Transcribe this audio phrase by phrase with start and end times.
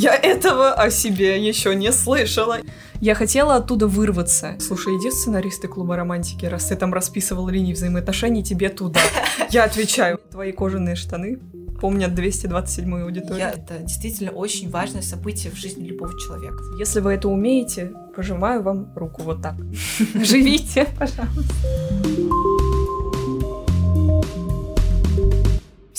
[0.00, 2.56] Я этого о себе еще не слышала.
[3.02, 4.56] Я хотела оттуда вырваться.
[4.58, 9.00] Слушай, иди сценаристы клуба романтики, раз ты там расписывал линии взаимоотношений, тебе туда.
[9.50, 10.18] Я отвечаю.
[10.30, 11.38] Твои кожаные штаны
[11.82, 13.38] помнят 227-ю аудиторию.
[13.38, 16.62] Я, это действительно очень важное событие в жизни любого человека.
[16.78, 19.56] Если вы это умеете, пожимаю вам руку вот так.
[20.14, 21.56] Живите, пожалуйста.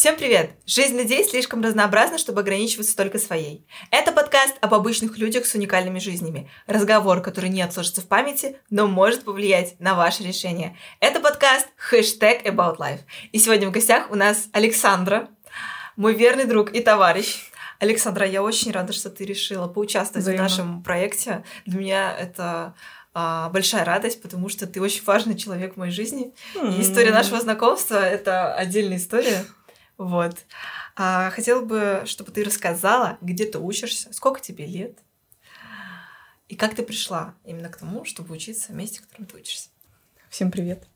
[0.01, 0.53] Всем привет!
[0.65, 3.67] Жизнь людей слишком разнообразна, чтобы ограничиваться только своей.
[3.91, 6.49] Это подкаст об обычных людях с уникальными жизнями.
[6.65, 10.75] Разговор, который не отложится в памяти, но может повлиять на ваше решение.
[11.01, 13.01] Это подкаст хэштег About Life.
[13.31, 15.29] И сегодня в гостях у нас Александра,
[15.95, 17.51] мой верный друг и товарищ.
[17.77, 20.47] Александра, я очень рада, что ты решила поучаствовать Взаимно.
[20.47, 21.43] в нашем проекте.
[21.67, 22.73] Для меня это
[23.13, 26.33] а, большая радость, потому что ты очень важный человек в моей жизни.
[26.55, 26.77] Mm-hmm.
[26.77, 29.45] И история нашего знакомства— это отдельная история.
[30.01, 30.35] Вот.
[30.95, 34.97] А, хотела бы, чтобы ты рассказала, где ты учишься, сколько тебе лет,
[36.49, 39.69] и как ты пришла именно к тому, чтобы учиться в месте, в котором ты учишься.
[40.31, 40.87] Всем привет.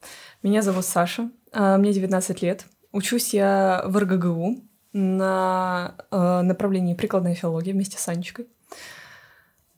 [0.42, 2.66] Меня зовут Саша, а, мне 19 лет.
[2.92, 4.64] Учусь я в РГГУ
[4.94, 8.48] на а, направлении прикладная филология вместе с Анечкой.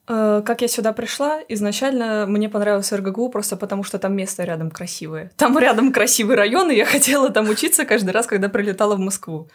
[0.08, 4.72] Э, как я сюда пришла, изначально мне понравилось РГГУ просто потому, что там место рядом
[4.72, 5.32] красивое.
[5.36, 9.50] Там рядом красивый район, и я хотела там учиться каждый раз, когда прилетала в Москву.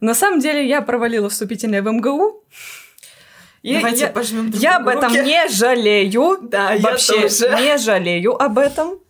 [0.00, 2.44] На самом деле я провалила вступительное в МГУ.
[3.62, 6.38] И Давайте я, пожмем я об этом не жалею.
[6.42, 7.56] Да, Вообще я тоже.
[7.56, 9.00] не жалею об этом.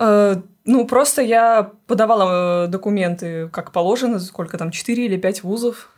[0.00, 5.90] Э, ну, просто я подавала э, документы как положено, сколько там, 4 или 5 вузов.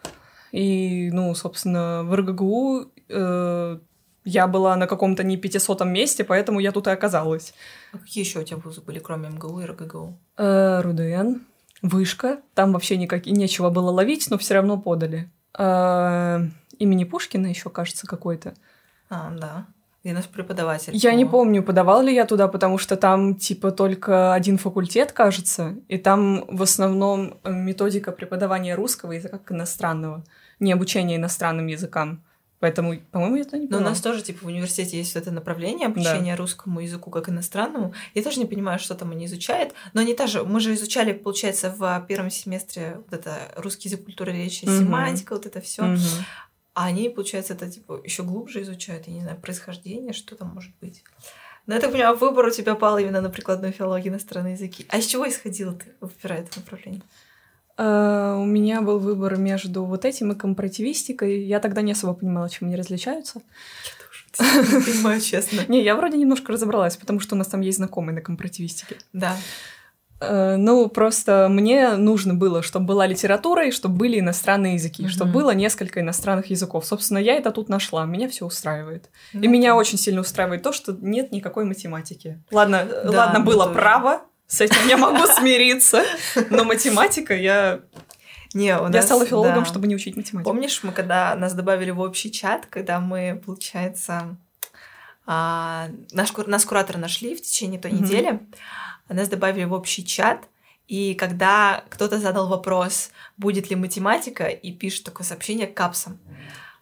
[0.50, 3.78] И, ну, собственно, в РГГУ э,
[4.24, 7.54] я была на каком-то не 500 месте, поэтому я тут и оказалась.
[7.92, 10.18] А какие еще у тебя вузы были, кроме МГУ и РГГУ?
[10.38, 11.40] Э, РУДН,
[11.82, 12.40] Вышка.
[12.54, 13.26] Там вообще никак...
[13.26, 15.30] нечего было ловить, но все равно подали.
[15.58, 16.40] Э,
[16.78, 18.54] имени Пушкина еще, кажется, какой-то.
[19.10, 19.66] А, да.
[20.02, 20.92] И наш преподаватель.
[20.94, 21.16] Я по...
[21.16, 25.98] не помню, подавал ли я туда, потому что там типа только один факультет, кажется, и
[25.98, 30.24] там в основном методика преподавания русского языка как иностранного,
[30.60, 32.22] не обучение иностранным языкам.
[32.64, 36.32] Поэтому, по-моему, это не Но у нас тоже, типа, в университете есть это направление обучения
[36.32, 36.38] да.
[36.38, 37.92] русскому языку как иностранному.
[38.14, 39.74] Я тоже не понимаю, что там они изучают.
[39.92, 40.44] Но они тоже...
[40.44, 44.72] Мы же изучали, получается, в первом семестре вот это русский язык, культура речи, угу.
[44.72, 45.82] семантика, вот это все.
[45.82, 46.00] Угу.
[46.72, 49.08] А они, получается, это, типа, еще глубже изучают.
[49.08, 51.04] Я не знаю, происхождение, что там может быть.
[51.66, 54.86] Но я так понимаю, выбор у тебя пал именно на прикладную филологию иностранные языки.
[54.88, 57.02] А из чего исходила ты, выбирая это направление?
[57.76, 61.42] Uh, у меня был выбор между вот этим и компаративистикой.
[61.42, 63.40] Я тогда не особо понимала, чем они различаются.
[64.38, 65.60] Я тоже не понимаю, честно.
[65.68, 68.96] Не, я вроде немножко разобралась, потому что у нас там есть знакомые на компаративистике.
[69.12, 69.36] Да.
[70.20, 75.32] Uh, ну, просто мне нужно было, чтобы была литература и чтобы были иностранные языки, чтобы
[75.32, 76.86] было несколько иностранных языков.
[76.86, 79.10] Собственно, я это тут нашла, меня все устраивает.
[79.32, 82.40] И меня очень сильно устраивает то, что нет никакой математики.
[82.52, 86.04] Ладно, ладно, было право, с этим я могу смириться.
[86.50, 87.80] Но математика я
[88.54, 89.68] не, у нас, я стала филологом, да.
[89.68, 90.48] чтобы не учить математику.
[90.48, 94.36] Помнишь, мы когда нас добавили в общий чат, когда мы, получается,
[95.26, 98.02] а, наш, нас кураторы нашли в течение той mm-hmm.
[98.02, 98.40] недели,
[99.08, 100.48] нас добавили в общий чат,
[100.86, 106.20] и когда кто-то задал вопрос, будет ли математика, и пишет такое сообщение к капсам,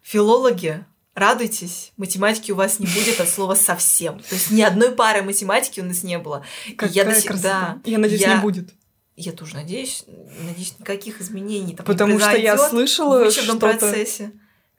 [0.03, 0.85] филологи
[1.15, 4.19] радуйтесь, математики у вас не будет от слова совсем.
[4.19, 6.45] То есть ни одной пары математики у нас не было.
[6.77, 7.41] Какая я до сих...
[7.41, 8.35] да, Я надеюсь, я...
[8.35, 8.73] не будет.
[9.15, 14.31] Я тоже надеюсь, надеюсь, никаких изменений там Потому не что я слышала в что процессе.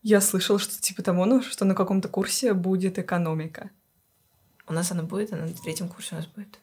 [0.03, 3.71] Я слышала, что типа того, ну, что на каком-то курсе будет экономика.
[4.67, 6.59] У нас она будет, а на третьем курсе у нас будет.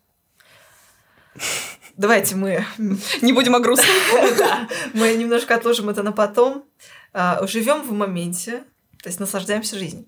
[1.97, 2.65] Давайте мы
[3.21, 3.95] не будем о грустном.
[4.93, 6.65] Мы немножко отложим это на потом.
[7.13, 8.63] А, Живем в моменте,
[9.01, 10.05] то есть наслаждаемся жизнью.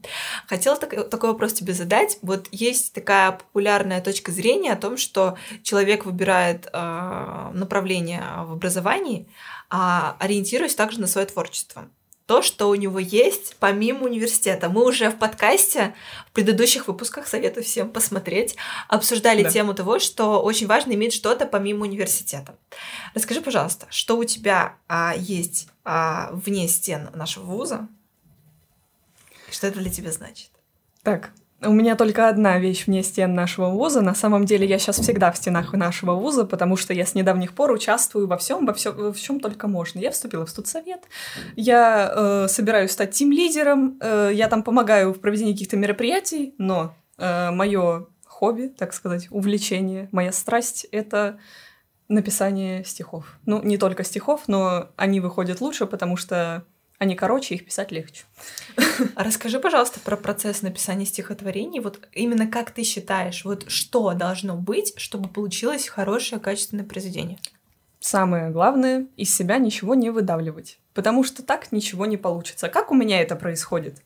[0.47, 2.19] Хотела так, такой вопрос тебе задать.
[2.21, 9.27] Вот есть такая популярная точка зрения о том, что человек выбирает э, направление в образовании,
[9.69, 11.87] а ориентируясь также на свое творчество.
[12.25, 14.69] То, что у него есть помимо университета.
[14.69, 15.93] Мы уже в подкасте
[16.27, 18.55] в предыдущих выпусках советую всем посмотреть,
[18.87, 19.49] обсуждали да.
[19.49, 22.55] тему того, что очень важно иметь что-то помимо университета.
[23.13, 27.89] Расскажи, пожалуйста, что у тебя а, есть а, вне стен нашего вуза,
[29.53, 30.49] что это для тебя значит?
[31.03, 31.31] Так,
[31.65, 34.01] у меня только одна вещь вне стен нашего вуза.
[34.01, 37.53] На самом деле я сейчас всегда в стенах нашего вуза, потому что я с недавних
[37.53, 39.99] пор участвую во всем, во всем, во чем только можно.
[39.99, 41.01] Я вступила в студсовет,
[41.55, 47.51] я э, собираюсь стать тим-лидером, э, я там помогаю в проведении каких-то мероприятий, но э,
[47.51, 51.39] мое хобби, так сказать, увлечение, моя страсть— это
[52.09, 53.37] написание стихов.
[53.45, 56.65] Ну, не только стихов, но они выходят лучше, потому что
[57.03, 58.23] они короче, их писать легче.
[59.15, 61.79] А расскажи, пожалуйста, про процесс написания стихотворений.
[61.79, 67.37] Вот именно как ты считаешь, вот что должно быть, чтобы получилось хорошее, качественное произведение?
[67.99, 72.67] Самое главное— из себя ничего не выдавливать, потому что так ничего не получится.
[72.67, 74.01] Как у меня это происходит?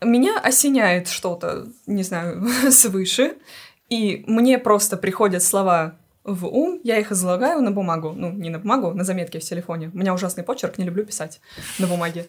[0.00, 3.36] Меня осеняет что-то, не знаю, свыше,
[3.90, 5.97] и мне просто приходят слова
[6.28, 8.12] в ум, я их излагаю на бумагу.
[8.12, 9.90] Ну, не на бумагу, на заметке в телефоне.
[9.92, 11.40] У меня ужасный почерк, не люблю писать
[11.78, 12.26] на бумаге.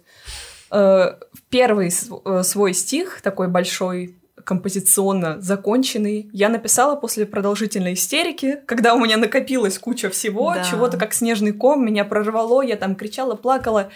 [0.72, 1.16] Э,
[1.50, 9.00] первый э, свой стих, такой большой, композиционно законченный, я написала после продолжительной истерики, когда у
[9.00, 10.64] меня накопилась куча всего, да.
[10.64, 13.90] чего-то как снежный ком, меня прорвало, я там кричала, плакала.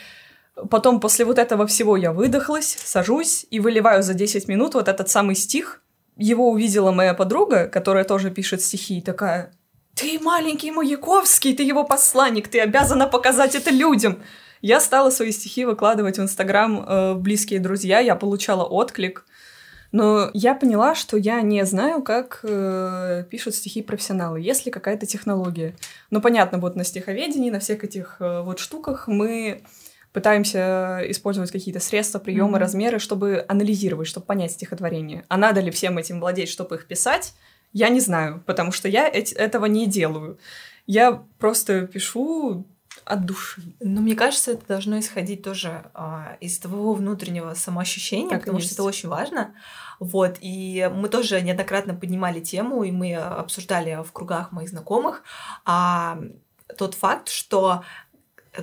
[0.69, 5.09] Потом после вот этого всего я выдохлась, сажусь и выливаю за 10 минут вот этот
[5.09, 5.81] самый стих.
[6.15, 9.51] Его увидела моя подруга, которая тоже пишет стихи, и такая,
[9.95, 14.21] ты маленький Маяковский, ты его посланник, ты обязана показать это людям.
[14.61, 19.25] Я стала свои стихи выкладывать в Инстаграм э, близкие друзья, я получала отклик.
[19.91, 24.41] Но я поняла, что я не знаю, как э, пишут стихи профессионалы.
[24.41, 25.75] Есть ли какая-то технология?
[26.09, 29.63] Ну, понятно, вот на стиховедении, на всех этих э, вот штуках мы
[30.11, 32.61] пытаемся использовать какие-то средства, приемы, mm-hmm.
[32.61, 35.25] размеры, чтобы анализировать, чтобы понять стихотворение.
[35.27, 37.33] А надо ли всем этим владеть, чтобы их писать?
[37.73, 40.39] Я не знаю, потому что я эти, этого не делаю.
[40.85, 42.65] Я просто пишу
[43.05, 43.61] от души.
[43.79, 48.73] Но мне кажется, это должно исходить тоже а, из твоего внутреннего самоощущения, так потому что
[48.73, 49.55] это очень важно.
[49.99, 55.23] Вот, и мы тоже неоднократно поднимали тему, и мы обсуждали в кругах моих знакомых
[55.65, 56.19] а,
[56.77, 57.83] тот факт, что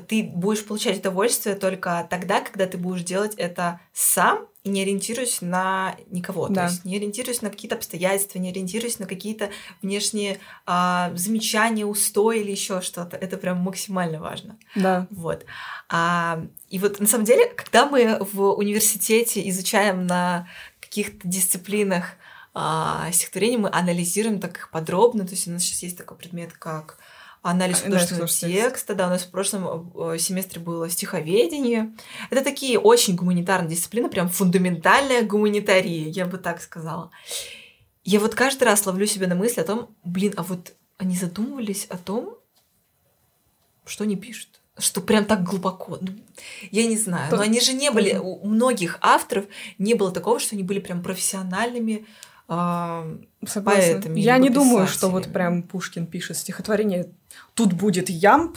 [0.09, 5.97] ты будешь получать удовольствие только тогда, когда ты будешь делать это сам не ориентируясь на
[6.11, 6.49] никого.
[6.49, 6.67] Да.
[6.67, 12.41] То есть не ориентируясь на какие-то обстоятельства, не ориентируясь на какие-то внешние а, замечания, устои
[12.41, 13.17] или еще что-то.
[13.17, 14.59] Это прям максимально важно.
[14.75, 15.07] Да.
[15.11, 15.47] Вот.
[15.89, 20.47] А, и вот на самом деле, когда мы в университете изучаем на
[20.81, 22.17] каких-то дисциплинах
[22.53, 25.25] а, стихотворения, мы анализируем так их подробно.
[25.25, 26.99] То есть у нас сейчас есть такой предмет, как
[27.43, 28.95] анализ художественного текста.
[28.95, 31.95] Да, у нас в прошлом э, семестре было стиховедение.
[32.31, 37.11] Это такие очень гуманитарные дисциплины, прям фундаментальная гуманитария, я бы так сказала.
[38.05, 41.87] Я вот каждый раз ловлю себя на мысли о том, блин, а вот они задумывались
[41.87, 42.37] о том,
[43.87, 45.99] что они пишут что прям так глубоко.
[46.01, 46.09] Ну,
[46.71, 47.35] я не знаю.
[47.35, 49.45] Но они же не были, у многих авторов
[49.77, 52.07] не было такого, что они были прям профессиональными
[52.49, 53.19] э,
[53.63, 54.19] поэтами.
[54.19, 57.11] Я не думаю, что вот прям Пушкин пишет стихотворение
[57.55, 58.56] тут будет ямб,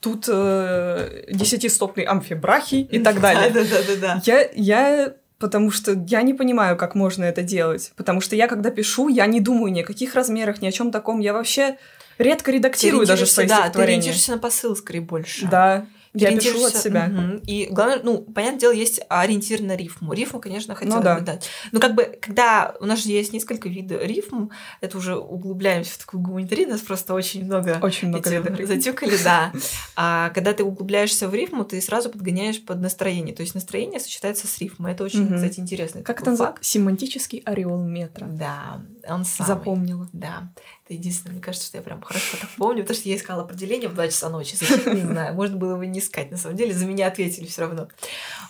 [0.00, 3.50] тут э, десятистопный амфибрахий и так далее.
[3.50, 4.22] Да, да, да, да.
[4.24, 7.92] Я, я потому что я не понимаю, как можно это делать.
[7.96, 10.90] Потому что я, когда пишу, я не думаю ни о каких размерах, ни о чем
[10.90, 11.20] таком.
[11.20, 11.76] Я вообще
[12.18, 13.72] редко редактирую даже свои да, стихотворения.
[13.72, 15.46] Да, ты ориентируешься на посыл, скорее, больше.
[15.46, 15.86] Да.
[16.16, 17.10] Я пишу от себя.
[17.12, 17.42] Угу.
[17.46, 20.12] И главное, ну, понятное дело, есть ориентир на рифму.
[20.12, 21.16] Рифму, конечно, хотелось ну, да.
[21.16, 21.48] бы дать.
[21.72, 24.48] Но как бы, когда у нас же есть несколько видов рифм,
[24.80, 29.52] это уже углубляемся в такую гуманитарию, нас просто очень много, очень много затюкали, да.
[29.96, 33.34] А когда ты углубляешься в рифму, ты сразу подгоняешь под настроение.
[33.34, 34.92] То есть настроение сочетается с рифмой.
[34.92, 35.34] Это очень, угу.
[35.34, 36.02] кстати, интересно.
[36.02, 36.62] Как это называется?
[36.62, 38.26] Семантический ореол метра.
[38.26, 39.48] Да, он самый.
[39.48, 40.08] Запомнила.
[40.12, 40.52] Да.
[40.84, 43.88] Это единственное, мне кажется, что я прям хорошо так помню, потому что я искала определение
[43.88, 44.54] в 2 часа ночи.
[44.94, 46.30] Не знаю, можно было его не искать.
[46.30, 47.88] На самом деле, за меня ответили все равно.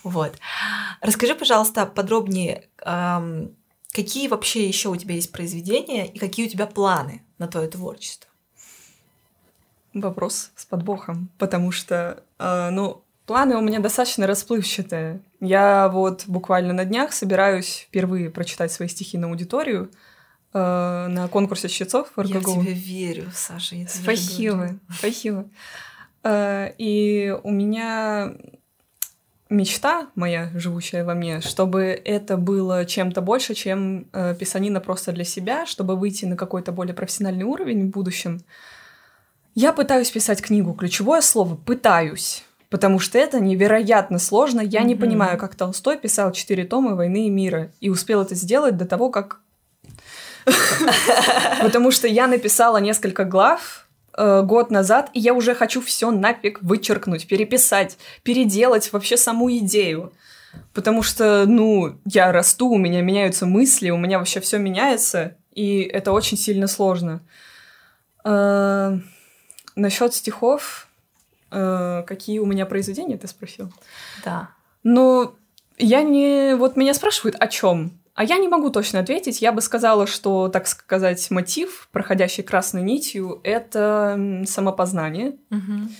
[0.05, 0.35] Вот.
[1.01, 2.69] Расскажи, пожалуйста, подробнее,
[3.93, 8.31] какие вообще еще у тебя есть произведения и какие у тебя планы на твое творчество?
[9.93, 15.23] Вопрос с подбохом, потому что, э, ну, планы у меня достаточно расплывчатые.
[15.41, 19.91] Я вот буквально на днях собираюсь впервые прочитать свои стихи на аудиторию—
[20.57, 22.55] э, на конкурсе чтецов в РГГУ.
[22.57, 23.77] Я тебе верю, Саша.
[23.77, 25.49] Я спасибо, спасибо.
[26.27, 28.33] Э, и у меня
[29.49, 35.23] мечта моя, живущая во мне, чтобы это было чем-то больше, чем э, писанина просто для
[35.23, 38.41] себя, чтобы выйти на какой-то более профессиональный уровень в будущем.
[39.55, 40.75] Я пытаюсь писать книгу.
[40.75, 42.45] Ключевое слово «пытаюсь».
[42.69, 44.61] Потому что это невероятно сложно.
[44.61, 44.85] Я mm-hmm.
[44.85, 48.85] не понимаю, как Толстой писал четыре тома «Войны и мира» и успел это сделать до
[48.85, 49.41] того, как
[51.63, 53.86] Потому что я написала несколько глав
[54.17, 60.13] э, год назад, и я уже хочу все нафиг вычеркнуть, переписать, переделать вообще саму идею.
[60.73, 65.83] Потому что, ну, я расту, у меня меняются мысли, у меня вообще все меняется, и
[65.83, 67.21] это очень сильно сложно.
[68.25, 68.99] Э,
[69.75, 70.89] насчет стихов,
[71.51, 73.73] э, какие у меня произведения, ты спросил?
[74.25, 74.51] Да.
[74.83, 75.35] Ну,
[75.79, 76.55] я не...
[76.57, 77.99] Вот меня спрашивают, о чем?
[78.17, 79.43] А я не могу точно ответить.
[79.43, 85.37] Я бы сказала, что, так сказать, мотив, проходящий красной нитью, это самопознание.
[85.51, 85.91] Угу.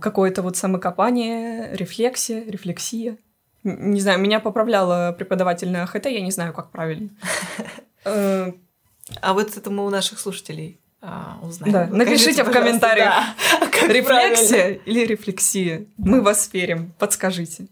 [0.00, 3.16] какое-то вот самокопание, рефлексия, рефлексия.
[3.64, 7.10] Не знаю, меня поправляла преподаватель на ХТ, я не знаю, как правильно.
[9.22, 11.72] А вот это мы у наших слушателей а, узнаем.
[11.72, 13.14] Да, напишите в комментариях,
[13.60, 15.86] да, Рефлексия или рефлексия?
[15.96, 17.68] Мы вас верим, подскажите.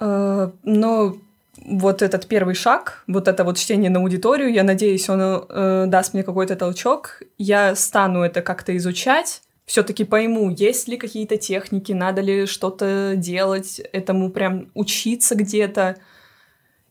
[0.00, 1.18] Э, Но
[1.66, 6.14] вот этот первый шаг, вот это вот чтение на аудиторию, я надеюсь, он э, даст
[6.14, 7.22] мне какой-то толчок.
[7.38, 13.80] Я стану это как-то изучать, все-таки пойму, есть ли какие-то техники, надо ли что-то делать,
[13.92, 15.96] этому прям учиться где-то.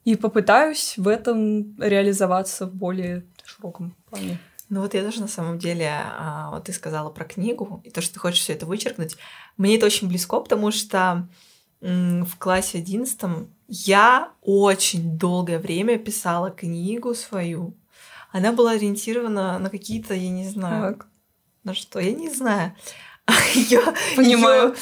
[0.03, 4.39] И попытаюсь в этом реализоваться в более широком плане.
[4.69, 8.01] Ну вот я тоже на самом деле, а, вот ты сказала про книгу, и то,
[8.01, 9.15] что ты хочешь все это вычеркнуть,
[9.57, 11.27] мне это очень близко, потому что
[11.81, 17.73] в классе одиннадцатом я очень долгое время писала книгу свою.
[18.31, 21.07] Она была ориентирована на какие-то, я не знаю, Так,
[21.63, 22.73] на что, я не знаю.
[23.55, 23.81] Ее,
[24.15, 24.75] Понимаю.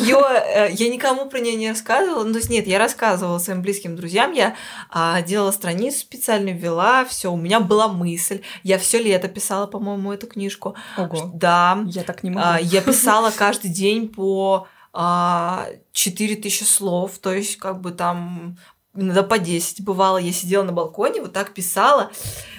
[0.00, 2.24] Ее, я никому про нее не рассказывала.
[2.24, 4.32] Ну, то есть, нет, я рассказывала своим близким друзьям.
[4.32, 4.56] Я
[4.88, 7.30] а, делала страницу специально, ввела, все.
[7.30, 8.40] У меня была мысль.
[8.62, 10.76] Я все лето писала, по-моему, эту книжку.
[10.96, 11.84] Ого, Да.
[11.88, 12.46] я так не могу.
[12.46, 17.18] А, я писала каждый день по а, 4000 слов.
[17.18, 18.56] То есть, как бы там
[18.94, 20.18] иногда по 10 бывало.
[20.18, 22.10] Я сидела на балконе, вот так писала.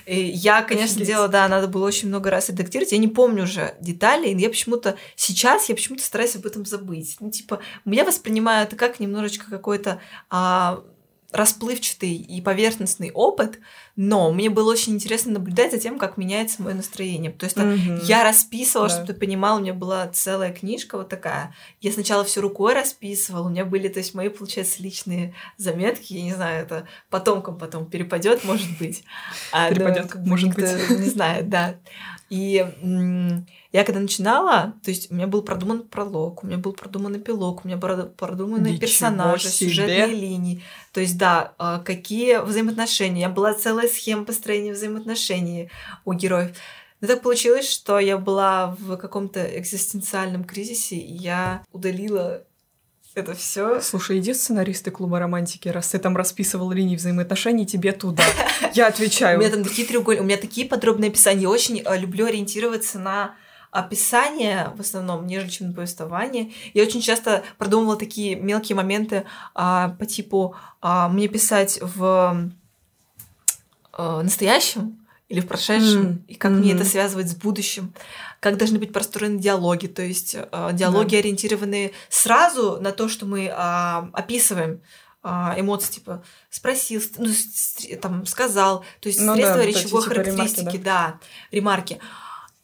[0.05, 1.07] И я, конечно, Офигеть.
[1.07, 2.91] делала, да, надо было очень много раз редактировать.
[2.91, 7.17] Я не помню уже деталей, но я почему-то сейчас я почему-то стараюсь об этом забыть.
[7.19, 10.83] Ну, типа, я воспринимаю это как немножечко какой-то а,
[11.31, 13.59] расплывчатый и поверхностный опыт,
[13.95, 17.31] но мне было очень интересно наблюдать за тем, как меняется мое настроение.
[17.31, 18.00] То есть Мгм.
[18.03, 18.93] я расписывала, Да.
[18.95, 21.53] чтобы ты понимал, у меня была целая книжка вот такая.
[21.79, 26.13] Я сначала все рукой расписывала, у меня были, то есть мои, получается, личные заметки.
[26.13, 29.03] Я не знаю, это потомкам потом перепадет, может быть.
[29.51, 30.61] А, да, бы может никто
[30.95, 31.75] Не знает, да.
[32.29, 32.65] И
[33.72, 37.63] я когда начинала, то есть у меня был продуман пролог, у меня был продуман эпилог,
[37.63, 39.70] у меня были продуманы Ничего персонажи, себе.
[39.70, 40.62] сюжетные линии.
[40.92, 43.12] То есть, да, а, какие взаимоотношения.
[43.12, 45.70] У меня была целая схема построения взаимоотношений
[46.04, 46.51] у героев.
[47.00, 52.44] Но так получилось, что я была в каком-то экзистенциальном кризисе, и я удалила
[53.16, 53.82] это все.
[53.82, 58.24] Слушай, иди сценаристы клуба романтики, раз ты там расписывал линии взаимоотношений, тебе туда.
[58.74, 59.40] Я У отвечаю.
[59.40, 61.42] меня там такие треугольники, у меня такие подробные описания.
[61.42, 63.36] Я очень э, люблю ориентироваться на
[63.72, 66.51] описание в основном, нежели чем на повествование.
[66.74, 69.25] Я очень часто продумывала такие мелкие моменты
[69.56, 72.51] а, по типу а, мне писать в
[73.98, 75.00] э, настоящем
[75.30, 76.82] или в прошедшем, М, и как мне мгм.
[76.82, 77.94] это связывать с будущим,
[78.42, 83.50] как должны быть простроены диалоги, то есть э, диалоги ориентированы сразу на то, что мы
[83.54, 84.82] а, описываем
[85.24, 87.30] а, эмоции, типа спросил, ну,
[88.01, 91.20] там сказал, то есть Ну да, средства эти речевой типа ремарки, характеристики, да,
[91.51, 92.00] ремарки.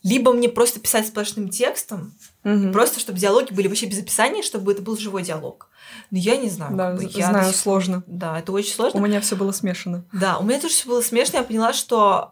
[0.04, 2.14] Либо мне просто писать сплошным текстом,
[2.44, 2.72] Мгм.
[2.72, 5.70] просто чтобы диалоги были вообще без описания, чтобы это был живой диалог.
[6.12, 6.76] Но я не знаю.
[6.76, 8.04] Да, как бы, я знаю, сих сложно.
[8.08, 9.00] Да, это очень сложно.
[9.02, 10.06] У меня все было смешано.
[10.14, 11.40] Да, у меня тоже все было смешно.
[11.40, 12.32] Я поняла, что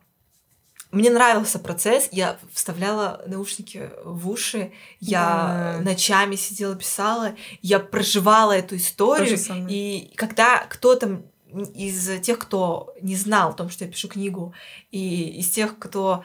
[0.91, 2.07] мне нравился процесс.
[2.11, 4.71] Я вставляла наушники в уши.
[5.01, 5.81] Я Да.
[5.83, 7.33] ночами сидела, писала.
[7.61, 9.37] Я проживала эту То историю.
[9.69, 11.23] И когда кто-то
[11.73, 14.53] из тех, кто не знал о том, что я пишу книгу,
[14.91, 16.23] и из тех, кто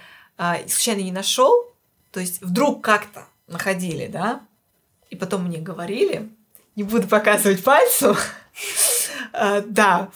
[0.68, 1.72] случайно не нашел,
[2.10, 4.40] то есть вдруг как-то находили, да,
[5.10, 6.28] и потом мне говорили,
[6.76, 8.16] не буду показывать пальцем,
[9.32, 10.08] а, да,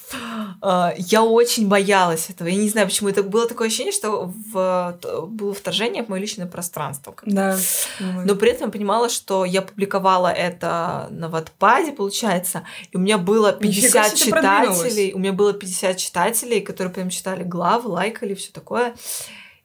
[0.60, 2.48] а, я очень боялась этого.
[2.48, 3.08] Я не знаю, почему.
[3.08, 7.14] Это было такое ощущение, что в, было вторжение в мое личное пространство.
[7.26, 7.58] Да.
[8.00, 13.18] но при этом я понимала, что я публиковала это на Ватпаде, получается, и у меня
[13.18, 14.78] было Нифига 50 себе, ты продвинулась.
[14.78, 15.12] читателей.
[15.12, 18.94] У меня было 50 читателей, которые прям читали главы, лайкали, все такое.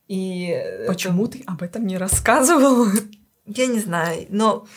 [0.09, 2.87] И это- Почему ты об этом не рассказывал?
[3.45, 4.67] я не знаю, но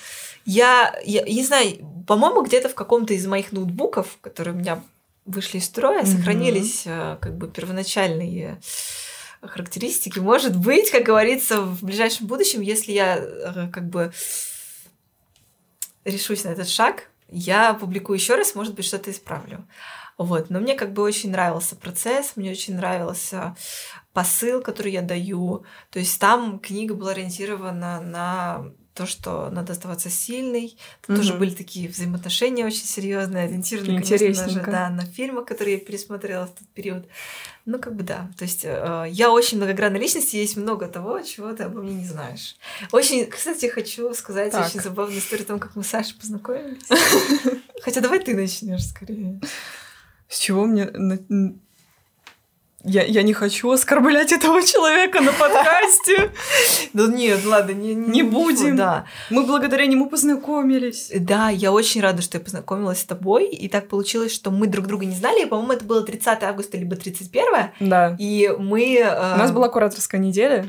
[0.45, 4.83] я, я, не знаю, по-моему, где-то в каком-то из моих ноутбуков, которые у меня
[5.25, 6.07] вышли из строя, Мгм.
[6.17, 8.61] сохранились э, как бы первоначальные
[9.41, 10.19] характеристики.
[10.21, 14.13] Может быть, как говорится, в ближайшем будущем, если я э, как бы
[16.05, 19.67] решусь на этот шаг, я публикую еще раз, может быть, что-то исправлю.
[20.19, 20.51] Вот.
[20.51, 23.57] Но мне как бы очень нравился процесс, мне очень нравился
[24.13, 25.65] посыл, который я даю.
[25.91, 28.65] То есть там книга была ориентирована на
[28.95, 30.77] то, что надо оставаться сильной.
[31.07, 31.39] Тут тоже Мгм.
[31.39, 34.71] были такие взаимоотношения очень серьезные, ориентированы, конечно же, Интересненько.
[34.71, 37.07] да, на фильмы, которые я пересмотрела в тот период.
[37.65, 38.31] Ну, как бы да.
[38.37, 41.95] То есть э, я очень многогранная личность, и есть много того, чего ты обо мне
[41.95, 42.55] не знаешь.
[42.93, 44.67] Очень, кстати, хочу сказать Так.
[44.69, 46.83] очень забавную историю о том, как мы с Сашей познакомились.
[47.83, 49.41] Хотя давай ты начнешь скорее.
[50.29, 50.91] С чего мне...
[52.85, 56.31] Я, я не хочу оскорблять этого человека на подкасте.
[56.93, 58.77] Да нет, ладно, не, Не будем.
[58.77, 59.05] Да.
[59.31, 61.11] Мы благодаря нему познакомились.
[61.15, 63.49] Да, я очень рада, что я познакомилась с тобой.
[63.49, 65.43] И так получилось, что мы друг друга не знали.
[65.45, 67.45] И, по-моему, это было 30 августа, либо 31.
[67.81, 68.17] Да.
[68.19, 68.97] И мы...
[68.99, 70.67] э, У нас была кураторская неделя,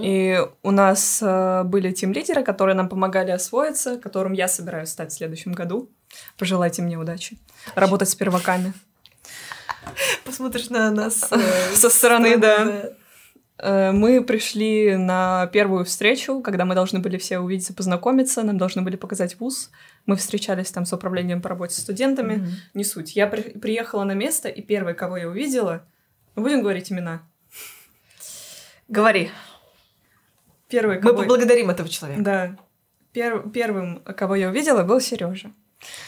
[0.00, 5.16] и у нас э, были тим-лидеры, которые нам помогали освоиться, которым я собираюсь стать в
[5.16, 5.90] следующем году.
[6.38, 7.38] Пожелайте мне удачи.
[7.74, 8.72] Работать с перваками.
[10.24, 12.90] Посмотришь на нас э, Со стороны, да.
[13.58, 18.82] Э, Мы пришли на первую встречу, когда мы должны были все увидеться, познакомиться, нам должны
[18.82, 19.70] были показать вуз.
[20.06, 22.36] Мы встречались там с управлением по работе с студентами.
[22.36, 22.50] Мгм.
[22.74, 23.14] Не суть.
[23.16, 25.84] Я при- приехала на место, и первый, кого я увидела...
[26.34, 27.22] Мы будем говорить имена?
[28.88, 29.30] Говори.
[30.68, 31.18] Первый, Мы кого...
[31.22, 32.22] поблагодарим этого человека.
[32.22, 32.56] Да.
[33.12, 35.52] Пер- Первым, кого я увидела, был Сережа.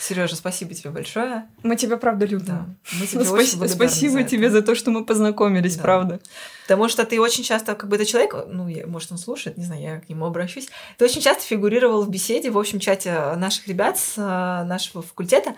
[0.00, 1.46] Сережа, спасибо тебе большое.
[1.62, 2.44] Мы тебя правда любим.
[2.46, 2.66] Да.
[3.00, 5.82] Мы тебе Ну, очень благодарны Спасибо тебе за то, что мы познакомились, Да.
[5.82, 6.20] правда.
[6.62, 9.64] Потому что ты очень часто, как бы это человек, ну, я- может, он слушает, не
[9.64, 10.68] знаю, я к нему обращусь.
[10.98, 15.54] Ты очень часто фигурировал в беседе в общем чате наших ребят с э, нашего факультета,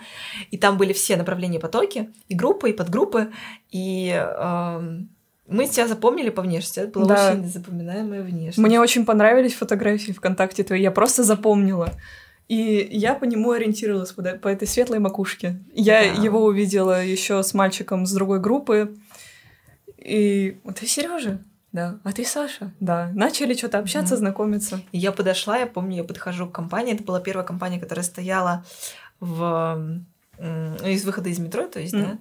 [0.51, 3.31] и там были все направления потоки, и группы, и подгруппы,
[3.71, 5.09] и эм,
[5.47, 6.79] мы тебя запомнили по внешности.
[6.79, 7.31] Это была Да.
[7.33, 8.57] очень запоминаемая внешность.
[8.57, 11.93] Мне очень понравились фотографии ВКонтакте твои, я просто запомнила.
[12.47, 15.59] И я по нему ориентировалась по, по этой светлой макушке.
[15.73, 16.21] Я Да.
[16.23, 18.95] его увидела еще с мальчиком с другой группы.
[19.97, 21.39] И ты Сережа?
[21.73, 21.99] Да.
[22.03, 22.71] А ты Саша?
[22.79, 23.11] Да.
[23.13, 24.19] Начали что-то общаться, Мгм.
[24.19, 24.81] знакомиться.
[24.93, 26.93] И я подошла, я помню, я подхожу к компании.
[26.93, 28.65] Это была первая компания, которая стояла
[29.19, 30.01] в
[30.85, 32.03] из выхода из метро, то есть, Мгм.
[32.03, 32.17] да.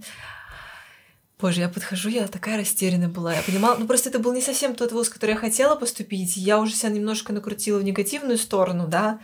[1.39, 3.35] Боже, я подхожу, я такая растерянная была.
[3.35, 6.35] Я понимала, ну просто это был не совсем тот вуз, который я хотела поступить.
[6.39, 9.21] Я уже себя немножко накрутила в негативную сторону, да.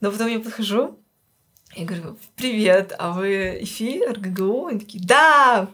[0.00, 0.98] Но потом я подхожу
[1.74, 4.66] и говорю, привет, а вы ИФИ, РГГУ?
[4.66, 5.68] Они такие, да!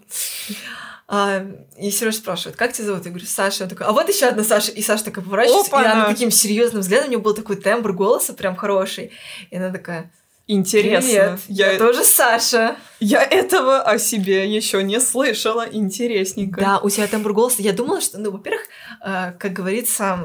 [1.06, 1.44] А,
[1.78, 3.04] и Сережа спрашивает, как тебя зовут?
[3.04, 3.64] Я говорю, Саша.
[3.64, 4.72] Он такой, а вот еще одна Саша.
[4.72, 5.92] И Саша такая поворачивается, и Опа-на!
[5.92, 9.12] она таким серьезным взглядом, у нее был такой тембр голоса прям хороший.
[9.50, 10.10] И она такая,
[10.46, 11.08] Интересно.
[11.08, 12.76] привет, я, Я, тоже Саша.
[13.00, 15.66] я этого о себе еще не слышала.
[15.70, 16.60] Интересненько.
[16.60, 17.62] Да, у тебя тембр голоса.
[17.62, 18.62] Я думала, что, ну, во-первых,
[19.04, 20.18] э, как говорится,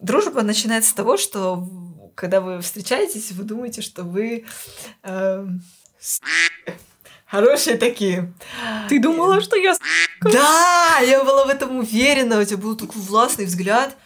[0.00, 1.66] дружба начинается с того, что
[2.14, 4.44] когда вы встречаетесь, вы думаете, что вы
[5.02, 6.20] с-
[7.26, 8.32] хорошие такие.
[8.88, 9.74] Ты думала, что я...
[10.20, 13.96] Да, я была в этом уверена, у тебя был такой властный взгляд.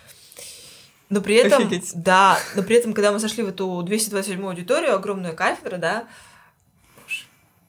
[1.09, 1.93] Но при этом, Офигеть.
[1.95, 6.09] да, но при этом, когда мы сошли в эту 227 аудиторию, огромную кафедру, да,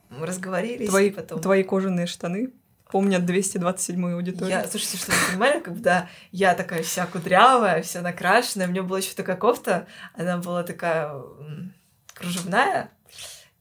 [0.10, 1.39] мы разговорились, Твои, потом...
[1.41, 2.50] твои кожаные штаны
[2.91, 4.60] помнят 227-ю аудиторию.
[4.60, 9.00] Я, слушайте, что вы понимали, когда я такая вся кудрявая, вся накрашенная, у меня была
[9.00, 11.12] еще такая кофта, она была такая
[12.13, 12.91] кружевная,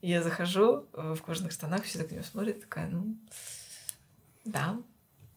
[0.00, 3.16] и я захожу э, в кожаных штанах, все так на меня смотрят, такая, ну,
[4.44, 4.76] да,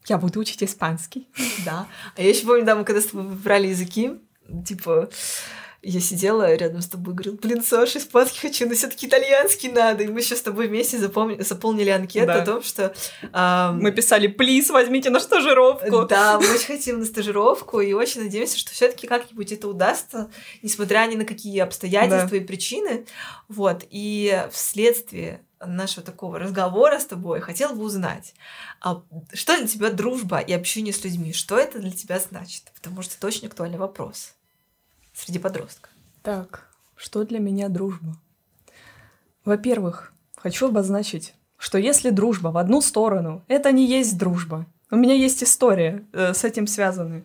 [0.08, 1.28] Я буду учить испанский.
[1.65, 1.88] да.
[2.15, 4.19] А я еще помню, да, мы когда с тобой выбрали языки,
[4.65, 5.10] типа,
[5.82, 9.72] я сидела рядом с тобой и говорила, блин, Саша, испанский хочу, но все таки итальянский
[9.72, 10.04] надо.
[10.04, 12.42] И мы еще с тобой вместе запомни- заполнили анкету Да.
[12.42, 12.94] о том, что...
[13.32, 16.06] ам, Мы писали, плиз, возьмите на стажировку.
[16.06, 20.30] Да, мы очень хотим на стажировку и очень надеемся, что все-таки как-нибудь это удастся,
[20.62, 23.06] несмотря ни на какие обстоятельства и причины.
[23.48, 23.84] Вот.
[23.89, 28.34] И вследствие нашего такого разговора с тобой хотела бы узнать,
[28.82, 29.02] а
[29.34, 31.34] что для тебя дружба и общение с людьми?
[31.34, 32.63] Что это для тебя значит?
[32.76, 34.34] Потому что это очень актуальный вопрос
[35.20, 35.92] среди подростков.
[36.22, 38.16] Так, что для меня дружба?
[39.46, 44.66] Во-первых, хочу обозначить, что если дружба в одну сторону, это не есть дружба.
[44.92, 47.24] У меня есть история э, с этим связанная.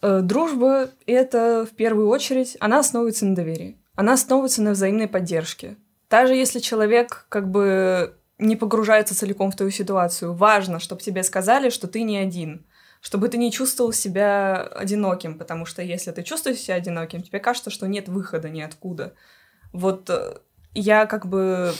[0.00, 3.76] Э, дружба— это, в первую очередь, она основывается на доверии.
[3.94, 5.76] Она основывается на взаимной поддержке.
[6.08, 11.70] Даже если человек как бы не погружается целиком в твою ситуацию, важно, чтобы тебе сказали,
[11.70, 12.64] что ты не один,
[13.00, 17.70] чтобы ты не чувствовал себя одиноким, потому что если ты чувствуешь себя одиноким, тебе кажется,
[17.70, 19.14] что нет выхода ниоткуда.
[19.72, 20.38] Вот э,
[20.74, 21.72] я как бы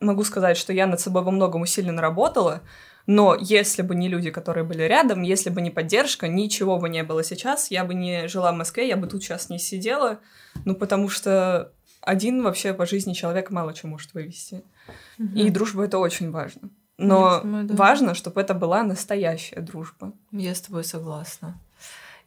[0.00, 2.62] могу сказать, что я над собой во многом усиленно работала,
[3.06, 7.02] но если бы не люди, которые были рядом, если бы не поддержка, ничего бы не
[7.02, 10.20] было сейчас, я бы не жила в Москве, я бы тут сейчас не сидела,
[10.64, 14.62] ну потому что один вообще по жизни человек мало чего может вывести.
[15.34, 16.70] И дружба это очень важно.
[16.98, 17.74] Но Я думаю, да.
[17.74, 20.12] важно, чтобы это была настоящая дружба.
[20.32, 21.58] Я с тобой согласна.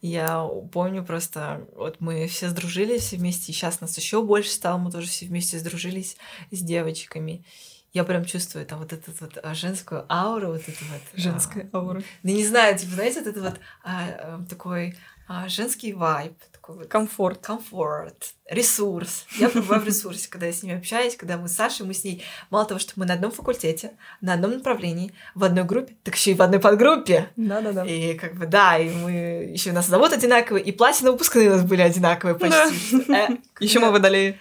[0.02, 4.92] Я помню просто, вот мы все сдружились вместе, и сейчас нас еще больше стало, мы
[4.92, 6.18] тоже все вместе сдружились
[6.50, 7.46] с девочками.
[7.94, 11.02] Я прям чувствую там вот эту вот а, женскую ауру, вот эту вот.
[11.14, 12.02] а, Женская аура.
[12.24, 14.96] Да не знаю, типа, знаете, вот это вот а, а, такой
[15.28, 17.40] а, женский вайб, такой Комфорт.
[17.46, 19.26] комфорт, ресурс.
[19.38, 22.04] Я пребываю в ресурсе, когда я с ними общаюсь, когда мы с Сашей, мы с
[22.04, 26.16] ней, мало того, что мы на одном факультете, на одном направлении, в одной группе, так
[26.16, 27.30] еще и в одной подгруппе.
[27.36, 27.86] Да-да-да.
[27.86, 29.12] И как бы да, и мы
[29.54, 33.06] еще нас зовут одинаковые, и платье на выпускные у нас были одинаковые почти.
[33.08, 33.28] Да.
[33.28, 34.40] Э, Еще мы выдали.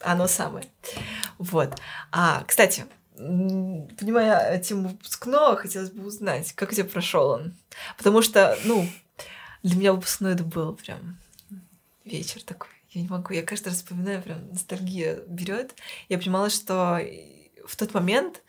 [0.00, 0.66] Оно самое.
[1.38, 1.74] Вот.
[2.12, 2.84] А, кстати,
[3.16, 7.54] понимая тему выпускного, хотелось бы узнать, как у тебя прошел он.
[7.96, 8.86] Потому что, ну,
[9.64, 11.18] для меня выпускной это был прям
[12.04, 12.68] вечер такой.
[12.90, 15.74] Я не могу, я каждый раз вспоминаю, прям ностальгия берет.
[16.08, 17.00] Я понимала, что
[17.66, 18.42] в тот момент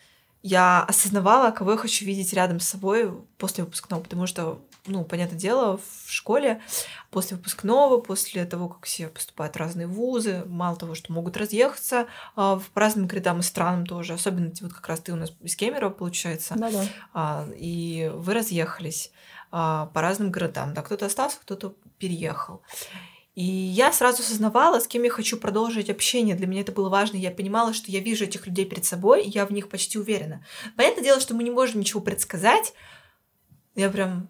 [0.44, 5.40] я осознавала, кого я хочу видеть рядом с собой после выпускного, потому что, ну, понятное
[5.40, 6.62] дело, в школе
[7.10, 12.06] после выпускного, после того, как все поступают в разные вузы, мало того, что могут разъехаться
[12.36, 15.56] а, по разным городам и странам тоже, особенно вот как раз ты у нас из
[15.56, 16.86] Кемерово, получается, Да-да.
[17.14, 19.12] а, и вы разъехались
[19.56, 22.62] по разным городам, да, кто-то остался, кто-то переехал.
[23.36, 26.36] И я сразу осознавала, с кем я хочу продолжить общение.
[26.36, 27.16] Для меня это было важно.
[27.16, 30.46] Я понимала, что я вижу этих людей перед собой, и я в них почти уверена.
[30.76, 32.74] Понятное дело, что мы не можем ничего предсказать.
[33.76, 34.28] Я прям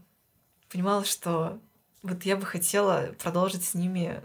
[0.69, 1.59] понимала, что
[2.03, 4.21] вот я бы хотела продолжить с ними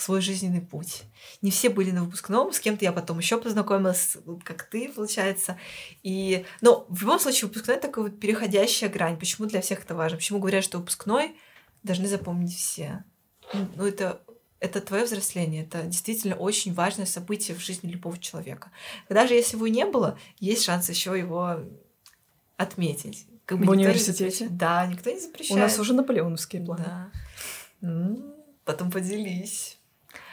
[0.00, 1.02] свой жизненный путь.
[1.42, 5.58] Не все были на выпускном, с кем-то я потом еще познакомилась, как ты, получается.
[6.02, 9.18] И, но в любом случае выпускной такая вот переходящая грань.
[9.18, 10.18] Почему для всех это важно?
[10.18, 11.36] Почему говорят, что выпускной
[11.82, 13.04] должны запомнить все?
[13.54, 14.20] Ну, ну, это
[14.60, 18.72] это твое взросление, это действительно очень важное событие в жизни любого человека.
[19.08, 21.60] Даже если его не было, есть шанс еще его
[22.56, 23.26] отметить.
[23.44, 24.24] Как В никто не университете?
[24.24, 24.56] запрещает.
[24.56, 25.60] Да, никто не У запрещает.
[25.60, 26.84] нас уже наполеоновские планы.
[27.80, 28.16] Да.
[28.64, 29.77] Потом поделись.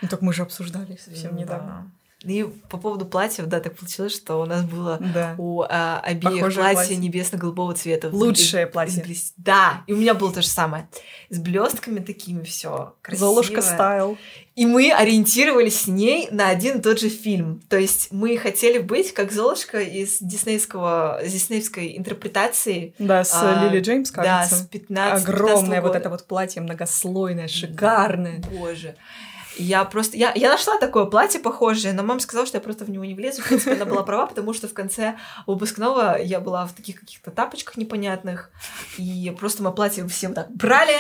[0.02, 1.42] Ну так мы же обсуждали совсем Да.
[1.42, 1.92] недавно.
[2.24, 5.36] И по поводу платьев, да, так получилось, что у нас было Да.
[5.38, 6.96] у а, обеих Похожее платье, платье.
[6.98, 8.10] небесно-голубого цвета.
[8.12, 9.04] Лучшее Из- платье.
[9.04, 10.90] блес- Да, и у меня было то же самое.
[11.30, 13.28] С блестками такими все красиво.
[13.28, 14.18] Золушка стайл.
[14.56, 17.62] И мы ориентировались с ней на один и тот же фильм.
[17.70, 22.96] То есть мы хотели быть как Золушка из диснейского, из диснеевской интерпретации.
[22.98, 24.68] Да, с А, Лили Джеймс, Да, с кажется.
[24.70, 26.00] 15 Огромное вот года.
[26.00, 28.42] это вот платье многослойное, шикарное.
[28.52, 28.96] Боже.
[29.58, 30.18] Я просто...
[30.18, 33.14] Я, я нашла такое платье похожее, но мама сказала, что я просто в него не
[33.14, 33.42] влезу.
[33.42, 37.32] В принципе, она была права, потому что в конце выпускного я была в таких каких-то
[37.32, 38.52] тапочках непонятных.
[38.98, 40.98] И просто мы платье все вот так брали,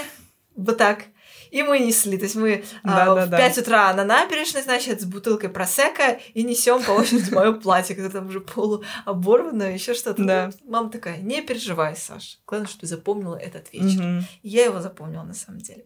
[0.56, 1.06] вот так,
[1.52, 2.18] и мы несли.
[2.18, 3.38] То есть мы а, в Да-да-да.
[3.38, 8.13] 5 утра на набережной, значит, с бутылкой просека и несем по очереди мое платье, которое
[8.13, 10.24] там уже полуоборвано, еще что-то.
[10.24, 10.52] Да.
[10.63, 12.38] Ну, Мама такая, не переживай, Саша.
[12.46, 14.26] Главное, что ты запомнила этот вечер.
[14.41, 15.86] И Я его запомнила на самом деле.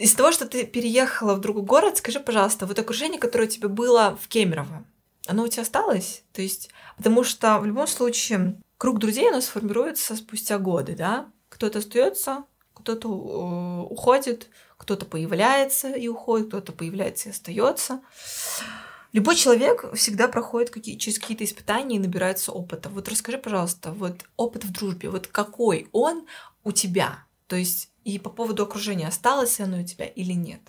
[0.00, 3.68] Из того, что ты переехала в другой город, скажи, пожалуйста, вот окружение, которое у тебя
[3.68, 4.86] было в Кемерово,
[5.26, 6.22] оно у тебя осталось?
[6.32, 11.28] То есть, потому что в любом случае круг друзей у нас формируется спустя годы, да?
[11.50, 18.00] Кто-то остается, кто-то э, уходит, кто-то появляется и уходит, кто-то появляется и остается.
[19.12, 22.88] Любой человек всегда проходит какие, через какие-то испытания и набирается опыта.
[22.88, 26.24] Вот расскажи, пожалуйста, вот опыт в дружбе, вот какой он
[26.64, 27.26] у тебя?
[27.50, 30.60] То есть и по поводу окружения, осталось оно у тебя или нет?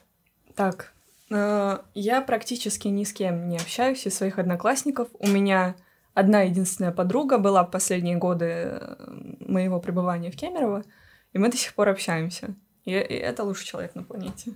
[0.55, 0.93] Так,
[1.29, 5.07] э, я практически ни с кем не общаюсь из своих одноклассников.
[5.19, 5.75] У меня
[6.15, 8.95] одна единственная подруга была в последние годы э,
[9.41, 10.83] моего пребывания в Кемерово,
[11.33, 12.55] и мы до сих пор общаемся.
[12.85, 14.53] И, и это лучший человек на планете.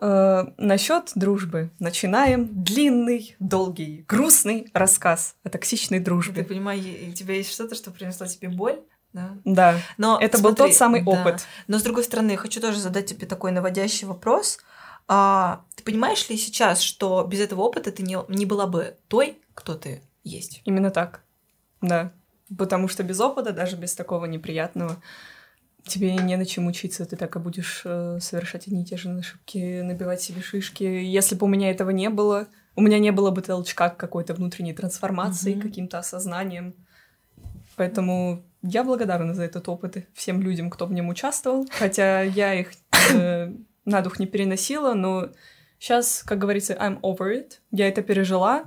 [0.00, 1.70] Насчет дружбы.
[1.78, 6.42] Начинаем длинный, долгий, грустный рассказ о токсичной Ты дружбе.
[6.42, 8.80] понимаешь, у тебя есть что-то, что принесло тебе боль?
[9.12, 9.36] Да.
[9.44, 11.10] Да, Но это был смотри, тот самый да.
[11.10, 11.46] опыт.
[11.66, 14.58] Но с другой стороны, хочу тоже задать тебе такой наводящий вопрос.
[15.08, 19.38] А, ты понимаешь ли сейчас, что без этого опыта ты не, не была бы той,
[19.54, 20.62] кто ты есть?
[20.64, 21.22] Именно так.
[21.82, 22.12] Да.
[22.56, 24.96] Потому что без опыта, даже без такого неприятного,
[25.84, 27.04] тебе не на чем учиться.
[27.04, 30.84] Ты так и будешь э, совершать одни и те же ошибки, набивать себе шишки.
[30.84, 32.46] Если бы у меня этого не было,
[32.76, 35.62] у меня не было бы толчка к какой-то внутренней трансформации, Мгм.
[35.62, 36.74] каким-то осознанием.
[37.76, 41.66] Поэтому я благодарна за этот опыт всем людям, кто в нем участвовал.
[41.78, 42.70] Хотя я их
[43.12, 43.52] э,
[43.84, 45.28] на дух не переносила, но
[45.78, 47.58] сейчас, как говорится, I'm over it.
[47.70, 48.64] Я это пережила,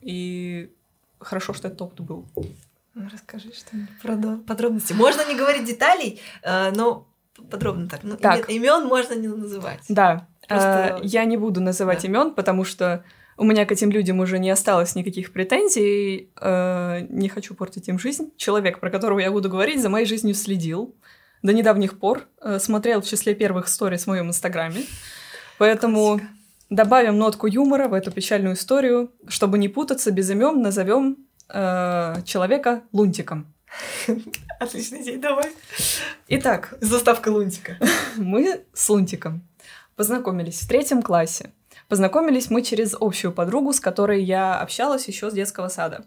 [0.00, 0.72] и
[1.20, 2.26] хорошо, что этот опыт был.
[2.94, 4.92] Ну, Расскажи что-нибудь про подробности.
[4.94, 7.06] Можно не говорить деталей, э, но
[7.50, 8.00] подробно так.
[8.02, 8.48] Ну, Так.
[8.50, 9.80] имен можно не называть.
[9.88, 12.08] Да, Просто- э, я не буду называть Да.
[12.08, 13.04] имен, потому что
[13.36, 17.98] у меня к этим людям уже не осталось никаких претензий, э, не хочу портить им
[17.98, 18.32] жизнь.
[18.36, 20.94] Человек, про которого я буду говорить, за моей жизнью следил
[21.42, 24.82] до недавних пор, э, смотрел в числе первых сторис в моем инстаграме,
[25.58, 26.28] поэтому Классика.
[26.70, 31.18] добавим нотку юмора в эту печальную историю, чтобы не путаться без имен, назовем
[31.48, 33.52] э, человека Лунтиком.
[34.60, 35.50] Отличный день, давай.
[36.28, 37.76] Итак, С заставкой лунтика.
[38.16, 39.46] мы с Лунтиком
[39.96, 41.50] познакомились в третьем классе.
[41.88, 46.04] Познакомились мы через общую подругу, с которой я общалась еще с детского сада.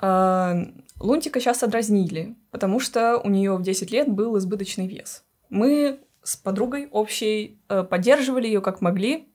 [0.00, 0.56] А,
[1.00, 5.24] Лунтика часто дразнили, потому что у нее в 10 лет был избыточный вес.
[5.48, 9.28] Мы с подругой общей э, поддерживали ее как могли.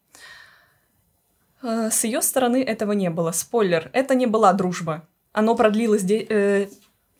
[1.62, 3.32] Э, С ее стороны этого не было.
[3.32, 5.06] Спойлер, это не была дружба.
[5.34, 6.68] Оно продлилось де- э,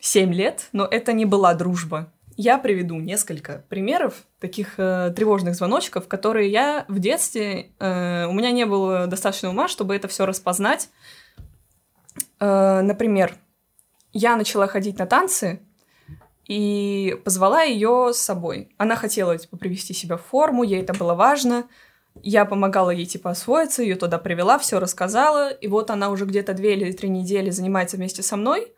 [0.00, 2.10] 7 лет, но это не была дружба.
[2.40, 7.72] Я приведу несколько примеров таких э, тревожных звоночков, которые я в детстве...
[7.80, 10.88] э, у меня не было достаточно ума, чтобы это все распознать.
[12.38, 13.34] Э, например,
[14.12, 15.58] я начала ходить на танцы
[16.46, 18.72] и позвала ее с собой.
[18.78, 21.66] Она хотела типа, привести себя в форму, ей это было важно.
[22.22, 25.50] Я помогала ей типа освоиться, ее туда привела, все рассказала.
[25.50, 28.72] И вот она уже где-то две или три недели занимается вместе со мной.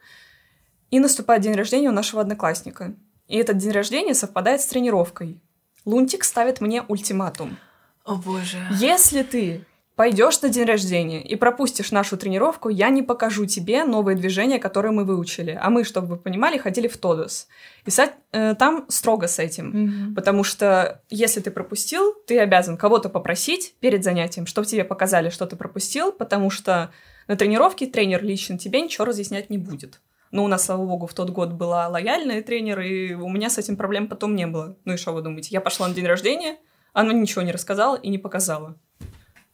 [0.91, 2.95] И наступает день рождения у нашего одноклассника.
[3.31, 5.41] И этот день рождения совпадает с тренировкой.
[5.85, 7.59] Лунтик ставит мне ультиматум.
[8.05, 8.59] О боже.
[8.73, 9.65] Если ты
[9.95, 14.91] пойдешь на день рождения и пропустишь нашу тренировку, я не покажу тебе новые движения, которые
[14.91, 15.57] мы выучили.
[15.63, 17.47] А мы, чтобы вы понимали, ходили в Тодос.
[17.87, 17.91] И
[18.33, 20.13] э, там строго с этим.
[20.17, 25.47] Потому что если ты пропустил, ты обязан кого-то попросить перед занятием, чтобы тебе показали, что
[25.47, 26.91] ты пропустил, потому что
[27.29, 30.01] на тренировке тренер лично тебе ничего разъяснять не будет.
[30.31, 33.59] Но у нас, слава богу, в тот год была лояльная тренер, и у меня с
[33.59, 34.77] этим проблем потом не было.
[34.85, 35.49] Ну и что вы думаете?
[35.53, 36.57] Я пошла на день рождения,
[36.93, 38.77] она ничего не рассказала и не показала.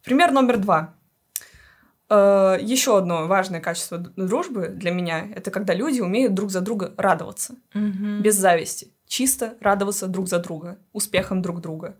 [0.04, 0.94] Пример номер два.
[2.08, 6.92] Э, Еще одно важное качество дружбы для меня это когда люди умеют друг за друга
[6.96, 8.22] радоваться Мгм.
[8.22, 11.96] без зависти, чисто радоваться друг за друга, успехом друг друга.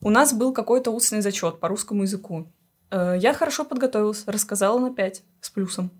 [0.00, 2.50] У нас был какой-то устный зачет по русскому языку.
[2.90, 5.90] Э, Я хорошо подготовилась, рассказала на 5 с плюсом.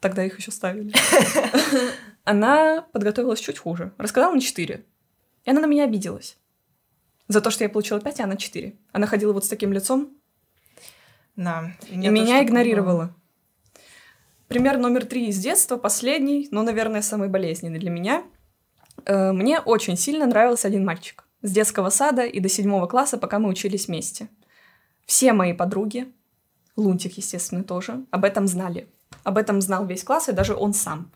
[0.00, 0.92] Тогда их еще ставили.
[2.24, 3.92] Она подготовилась чуть хуже.
[3.98, 4.84] Рассказала на 4.
[5.44, 6.36] И она на меня обиделась.
[7.26, 8.76] За то, что я получила 5, а она 4.
[8.92, 10.10] Она ходила вот с таким лицом
[11.36, 11.72] Да.
[11.90, 13.14] и меня игнорировала.
[14.46, 18.24] Пример номер три из детства, последний, но, наверное, самый болезненный для меня.
[19.04, 21.24] Э, Мне очень сильно нравился один мальчик.
[21.42, 24.28] С детского сада и до седьмого класса, пока мы учились вместе.
[25.06, 26.12] Все мои подруги,
[26.76, 28.88] Лунтик, естественно, тоже, об этом знали.
[29.24, 31.10] Об этом знал весь класс, и даже он сам.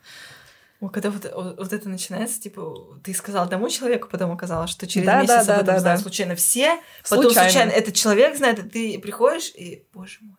[0.81, 5.07] Ой, когда вот, вот- это начинается, типа, ты сказал одному человеку, потом оказалось, что через
[5.07, 6.03] Да, месяц да, об этом да, знают да.
[6.03, 6.77] случайно все,
[7.09, 7.51] потом Случайно.
[7.51, 10.37] случайно этот человек знает, и ты приходишь, и, боже мой.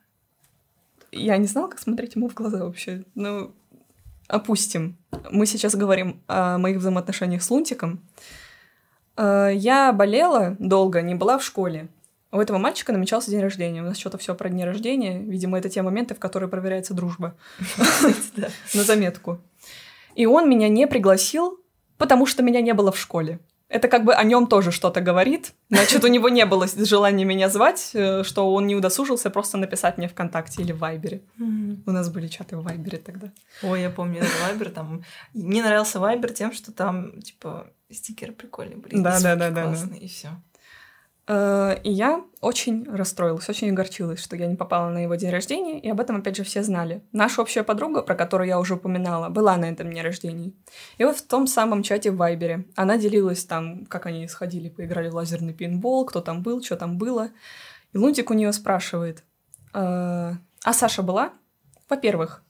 [1.12, 3.04] Я не знала, как смотреть ему в глаза вообще.
[3.16, 3.54] Ну,
[4.28, 4.98] опустим.
[5.32, 8.02] Мы сейчас говорим о моих взаимоотношениях с Лунтиком.
[9.16, 11.88] Э, Я болела долго, не была в школе.
[12.34, 13.84] У этого мальчика намечался день рождения.
[13.84, 15.20] У нас что-то все про дни рождения.
[15.20, 17.36] Видимо, это те моменты, в которые проверяется дружба.
[18.74, 19.40] На заметку.
[20.16, 21.60] И он меня не пригласил,
[22.00, 23.40] потому что меня не было в школе.
[23.70, 25.54] Это как бы о нем тоже что-то говорит.
[25.70, 30.00] Значит, у него не было желания меня звать, э, что он не удосужился просто написать
[30.00, 31.22] мне ВКонтакте или в Вайбере.
[31.86, 33.32] У нас были чаты в Вайбере тогда.
[33.62, 35.04] Ой, я помню этот Вайбер, там...
[35.36, 39.00] Мне нравился Вайбер тем, что там, типа, стикеры прикольные были.
[39.00, 40.30] Да, да, да, да, И все.
[41.28, 45.80] Э, И я очень расстроилась, очень огорчилась, что я не попала на его день рождения,
[45.80, 47.02] и об этом, опять же, все знали.
[47.14, 50.52] Наша общая подруга, про которую я уже упоминала, была на этом дне рождения.
[50.98, 55.10] И вот в том самом чате в Вайбере она делилась там, как они сходили, поиграли
[55.10, 57.30] в лазерный пинбол, кто там был, что там было.
[57.94, 59.24] И Лунтик у нее спрашивает,
[59.74, 60.34] «Э,
[60.64, 61.32] а Саша была?
[61.90, 62.44] Во-первых,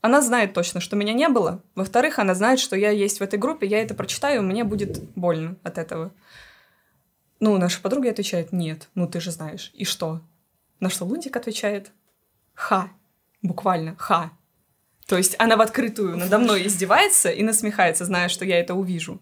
[0.00, 1.62] она знает точно, что меня не было.
[1.74, 5.56] Во-вторых, она знает, что я есть в этой группе, я это прочитаю, мне будет больно
[5.62, 6.12] от этого.
[7.40, 9.70] Ну, наша подруга отвечает, нет, ну ты же знаешь.
[9.74, 10.20] И что?
[10.80, 11.92] На что Лунтик отвечает,
[12.54, 12.90] ха,
[13.42, 14.32] буквально, ха.
[15.06, 19.20] То есть она в открытую надо мной издевается и насмехается, зная, что я это увижу.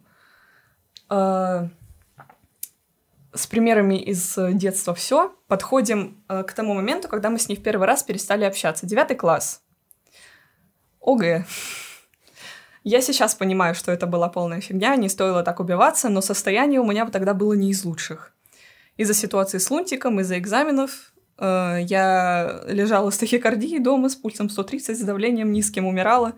[1.08, 1.68] Э,
[3.32, 5.34] С примерами из э, детства все.
[5.46, 8.86] Подходим э, к тому моменту, когда мы с ней в первый раз перестали общаться.
[8.86, 9.62] Девятый класс.
[11.00, 11.44] ОГЭ.
[12.88, 16.86] Я сейчас понимаю, что это была полная фигня, не стоило так убиваться, но состояние у
[16.86, 18.32] меня тогда было не из лучших.
[18.96, 24.96] Из-за ситуации с Лунтиком, из-за экзаменов э, я лежала с тахикардией дома, с пульсом 130,
[24.96, 26.34] с давлением низким, умирала.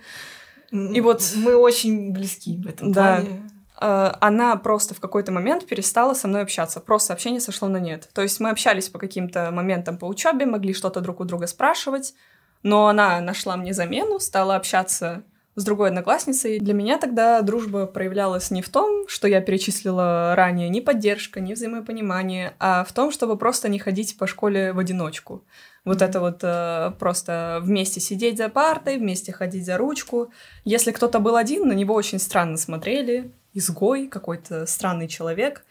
[0.72, 3.16] И вот- Мы очень близки в этом Да.
[3.16, 3.50] плане.
[3.82, 6.80] Э, она просто в какой-то момент перестала со мной общаться.
[6.80, 8.08] Просто общение сошло на нет.
[8.14, 12.14] То есть мы общались по каким-то моментам по учебе, могли что-то друг у друга спрашивать,
[12.62, 15.22] но она нашла мне замену, стала общаться
[15.58, 16.60] с другой одноклассницей.
[16.60, 21.52] Для меня тогда дружба проявлялась не в том, что я перечислила ранее, ни поддержка, ни
[21.52, 25.42] взаимопонимание, а в том, чтобы просто не ходить по школе в одиночку.
[25.84, 30.30] Вот это вот э, просто вместе сидеть за партой, вместе ходить за ручку.
[30.64, 33.32] Если кто-то был один, на него очень странно смотрели.
[33.52, 35.64] Изгой, какой-то странный человек.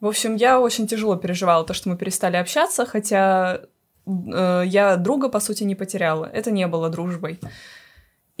[0.00, 3.60] В общем, я очень тяжело переживала то, что мы перестали общаться, хотя
[4.04, 6.24] э, я друга, по сути, не потеряла.
[6.24, 7.38] Это не было дружбой.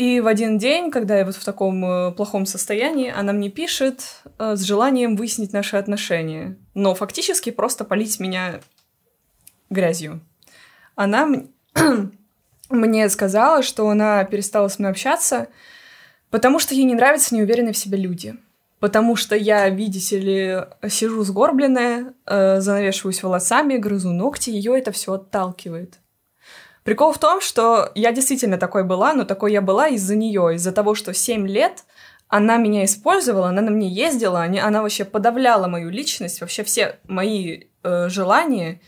[0.02, 4.02] И в один день, когда я вот в таком э, плохом состоянии, она мне пишет
[4.36, 6.56] э, с желанием выяснить наши отношения.
[6.74, 8.58] Но фактически просто полить меня
[9.70, 10.20] грязью.
[10.96, 11.28] Она
[12.68, 15.46] мне сказала, что она перестала с мной общаться,
[16.30, 18.34] потому что ей не нравятся неуверенные в себе люди.
[18.80, 25.12] Потому что я, видите ли, сижу сгорбленная, э, занавешиваюсь волосами, грызу ногти, ее это все
[25.12, 26.00] отталкивает.
[26.84, 30.72] Прикол в том, что я действительно такой была, но такой я была из-за нее, из-за
[30.72, 31.84] того, что 7 лет
[32.28, 37.64] она меня использовала, она на мне ездила, она вообще подавляла мою личность, вообще все мои
[37.82, 38.80] э, желания.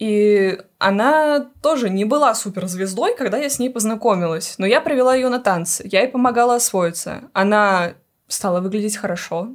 [0.00, 4.56] И она тоже не была суперзвездой, когда я с ней познакомилась.
[4.58, 7.30] Но я привела ее на танцы, я ей помогала освоиться.
[7.32, 7.94] Она
[8.26, 9.50] стала выглядеть хорошо,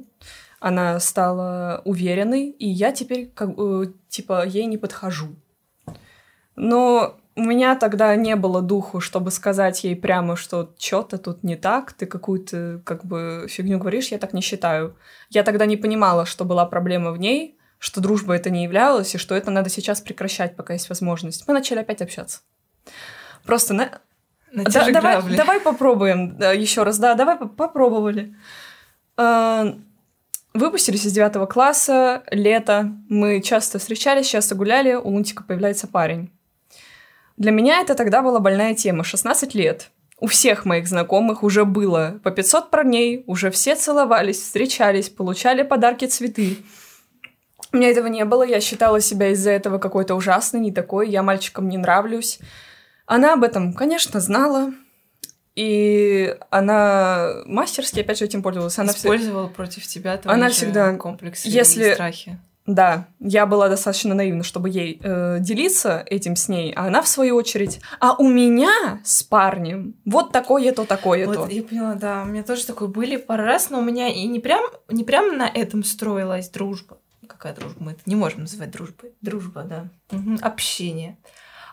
[0.58, 5.36] она стала уверенной, и я теперь как бы, типа, ей не подхожу.
[6.56, 11.54] Но у меня тогда не было духу, чтобы сказать ей прямо, что что-то тут не
[11.54, 14.96] так, ты какую-то как бы фигню говоришь, я так не считаю.
[15.30, 19.18] Я тогда не понимала, что была проблема в ней, что дружба это не являлась, и
[19.18, 21.46] что это надо сейчас прекращать, пока есть возможность.
[21.46, 22.40] Мы начали опять общаться.
[23.46, 24.00] Просто на...
[24.52, 26.98] Да, давай, давай попробуем да, еще раз.
[26.98, 28.34] Да, давай попробовали.
[29.16, 29.76] А,
[30.54, 32.90] выпустились из девятого класса, лето.
[33.08, 34.94] Мы часто встречались, часто гуляли.
[34.94, 36.32] У Лунтика появляется парень.
[37.38, 39.04] Для меня это тогда была больная тема.
[39.04, 39.90] 16 лет.
[40.20, 46.06] У всех моих знакомых уже было по 500 парней, уже все целовались, встречались, получали подарки,
[46.06, 46.58] цветы.
[47.72, 51.22] У меня этого не было, я считала себя из-за этого какой-то ужасной, не такой, я
[51.22, 52.40] мальчикам не нравлюсь.
[53.06, 54.72] Она об этом, конечно, знала,
[55.54, 58.78] и она мастерски, опять же, этим пользовалась.
[58.78, 59.54] Она Использовала вся...
[59.54, 61.90] против тебя твои она всегда комплексы если...
[61.90, 62.38] и страхи.
[62.68, 67.08] Да, я была достаточно наивна, чтобы ей э, делиться этим с ней, а она в
[67.08, 67.80] свою очередь.
[67.98, 71.40] А у меня с парнем вот такое-то, такое-то.
[71.40, 74.26] Вот, я поняла, да, у меня тоже такое были пару раз, но у меня и
[74.26, 77.76] не прям, не прям на этом строилась дружба какая дружба?
[77.78, 79.12] Мы это не можем называть дружбой.
[79.20, 79.88] Дружба, да.
[80.10, 80.38] Угу.
[80.42, 81.18] Общение.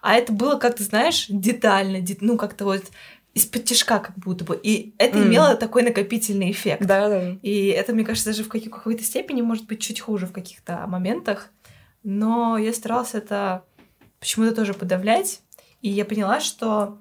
[0.01, 2.21] А это было как-то, знаешь, детально, дет...
[2.21, 2.83] ну, как-то вот
[3.35, 4.59] из-под тяжка как будто бы.
[4.61, 5.27] И это mm.
[5.27, 6.85] имело такой накопительный эффект.
[6.85, 7.37] Да, да.
[7.41, 11.51] И это, мне кажется, даже в какой-то степени может быть чуть хуже в каких-то моментах.
[12.01, 13.63] Но я старалась это
[14.19, 15.41] почему-то тоже подавлять.
[15.81, 16.97] И я поняла, что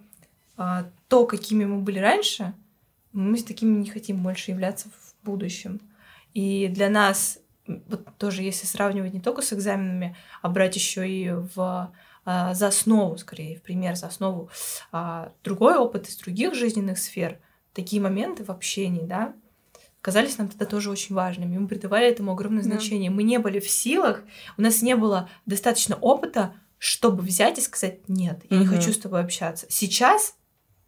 [0.56, 2.52] а, то, какими мы были раньше,
[3.12, 5.80] мы с такими не хотим больше являться в будущем.
[6.34, 11.30] И для нас вот тоже если сравнивать не только с экзаменами, а брать еще и
[11.30, 11.92] в
[12.24, 14.50] за основу, скорее, в пример, за основу
[14.92, 17.38] а, другой опыт из других жизненных сфер,
[17.72, 19.34] такие моменты в общении, да,
[20.00, 21.56] казались нам тогда тоже очень важными.
[21.56, 22.68] Мы придавали этому огромное да.
[22.70, 23.10] значение.
[23.10, 24.22] Мы не были в силах,
[24.58, 28.64] у нас не было достаточно опыта, чтобы взять и сказать нет, я угу.
[28.64, 29.66] не хочу с тобой общаться.
[29.70, 30.36] Сейчас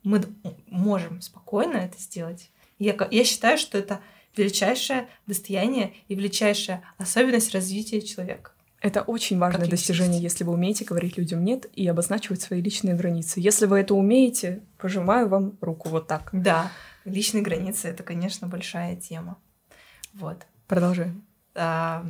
[0.03, 0.23] мы
[0.67, 2.51] можем спокойно это сделать.
[2.79, 4.01] Я, я считаю, что это
[4.37, 8.53] величайшее достояние и величайшая особенность развития человека.
[8.87, 13.41] Это очень важное достижение, если вы умеете говорить людям «нет» и обозначивать свои личные границы.
[13.41, 16.29] Если вы это умеете, пожимаю вам руку вот так.
[16.31, 16.71] Да,
[17.05, 19.39] личные границы— это, конечно, большая тема.
[20.15, 20.47] Вот.
[20.69, 21.25] Продолжаем.
[21.57, 22.07] А,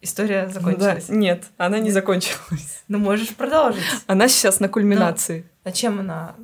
[0.00, 1.08] история закончилась?
[1.08, 2.82] Да, нет, она не закончилась.
[2.88, 3.84] Ну, можешь продолжить.
[4.06, 5.44] Она сейчас на кульминации.
[5.64, 6.34] Но, а чем она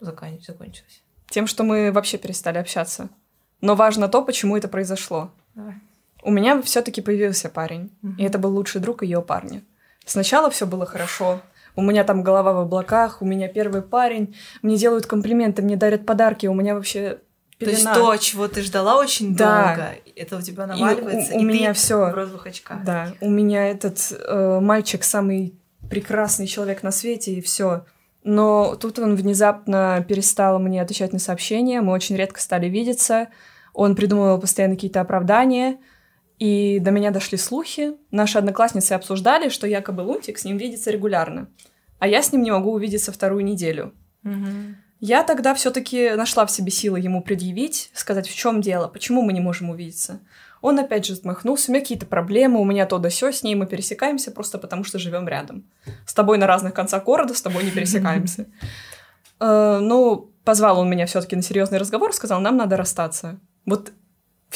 [0.00, 1.02] закончилась?
[1.28, 3.10] Тем, что мы вообще перестали общаться.
[3.60, 5.30] Но важно то, почему это произошло.
[5.54, 5.74] Давай.
[6.26, 8.14] У меня все-таки появился парень, угу.
[8.18, 9.62] и это был лучший друг ее парня.
[10.04, 11.40] Сначала все было хорошо.
[11.76, 16.04] У меня там голова в облаках, у меня первый парень, мне делают комплименты, мне дарят
[16.04, 17.20] подарки, у меня вообще
[17.58, 17.76] пелена.
[17.76, 19.66] То есть то, чего ты ждала очень да.
[19.66, 22.10] долго, это у тебя наваливается, и у, у и меня все.
[22.10, 22.82] в розовых очках.
[22.82, 25.54] Да, у меня этот э, мальчик самый
[25.88, 27.84] прекрасный человек на свете, и все.
[28.24, 33.28] Но тут он внезапно перестал мне отвечать на сообщения, мы очень редко стали видеться,
[33.72, 35.78] он придумывал постоянно какие-то оправдания,
[36.38, 37.94] и до меня дошли слухи.
[38.10, 41.48] Наши одноклассницы обсуждали, что якобы Лунтик с ним видится регулярно,
[41.98, 43.94] а я с ним не могу увидеться вторую неделю.
[44.24, 44.76] Угу.
[45.00, 49.32] Я тогда все-таки нашла в себе силы ему предъявить, сказать, в чем дело, почему мы
[49.32, 50.20] не можем увидеться.
[50.62, 53.54] Он опять же отмахнулся, у меня какие-то проблемы, у меня то да сё, с ней
[53.54, 55.64] мы пересекаемся просто потому, что живем рядом.
[56.06, 58.46] С тобой на разных концах города, с тобой не пересекаемся.
[59.38, 63.38] Э, ну, позвал он меня все-таки на серьезный разговор, сказал, нам надо расстаться.
[63.66, 63.92] Вот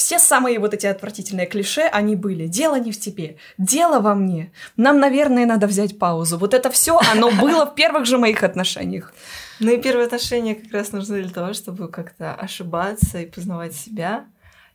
[0.01, 2.46] все самые вот эти отвратительные клише, они были.
[2.46, 4.51] Дело не в тебе, дело во мне.
[4.78, 6.38] Нам, наверное, надо взять паузу.
[6.38, 9.12] Вот это все, оно было в первых же моих отношениях.
[9.59, 14.24] Ну и первые отношения как раз нужны для того, чтобы как-то ошибаться и познавать себя.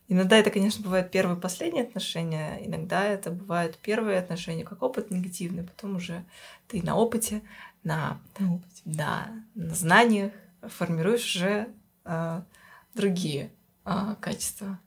[0.06, 5.10] Иногда это, конечно, бывают первые и последние отношения, иногда это бывают первые отношения как опыт
[5.10, 6.24] негативный, потом уже
[6.68, 7.42] ты на опыте,
[7.82, 8.82] на, на, опыте.
[8.84, 10.30] Да, на знаниях
[10.62, 11.66] формируешь уже
[12.04, 12.42] э,
[12.94, 13.50] другие
[13.84, 14.78] э, качества.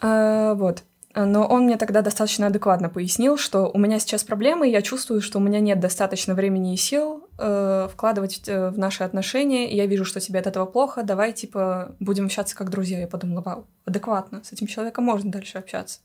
[0.00, 0.82] А, вот.
[1.14, 5.20] Но он мне тогда достаточно адекватно пояснил, что у меня сейчас проблемы, и я чувствую,
[5.20, 9.76] что у меня нет достаточно времени и сил э, вкладывать в, в наши отношения, и
[9.76, 13.00] я вижу, что тебе от этого плохо, давай, типа, будем общаться как друзья.
[13.00, 15.98] Я подумала, вау, адекватно, с этим человеком можно дальше общаться.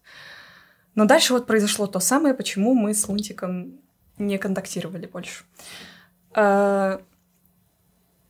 [0.95, 3.73] Но дальше вот произошло то самое, почему мы с Лунтиком
[4.17, 5.43] не контактировали больше.
[6.35, 6.97] Э,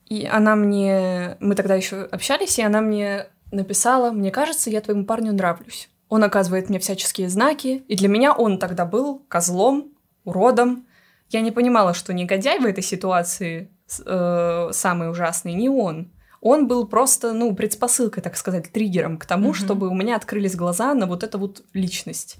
[0.07, 1.37] и она мне...
[1.39, 5.89] Мы тогда еще общались, и она мне написала, мне кажется, я твоему парню нравлюсь.
[6.09, 9.91] Он оказывает мне всяческие знаки, и для меня он тогда был козлом,
[10.23, 10.85] уродом.
[11.29, 13.71] Я не понимала, что негодяй в этой ситуации
[14.05, 16.11] э, самый ужасный не он.
[16.41, 19.65] Он был просто, ну, предпосылкой, так сказать, триггером к тому, mm-hmm.
[19.65, 22.37] чтобы у меня открылись глаза на вот эту вот личность.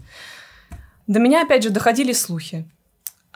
[1.08, 2.70] До меня, опять же, доходили слухи.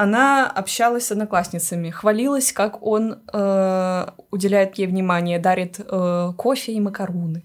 [0.02, 6.80] Она общалась с одноклассницами, хвалилась, как он э, уделяет ей внимание, дарит э, кофе и
[6.80, 7.44] макаруны,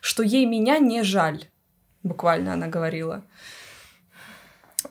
[0.00, 1.46] что ей меня не жаль
[2.04, 3.24] буквально она говорила.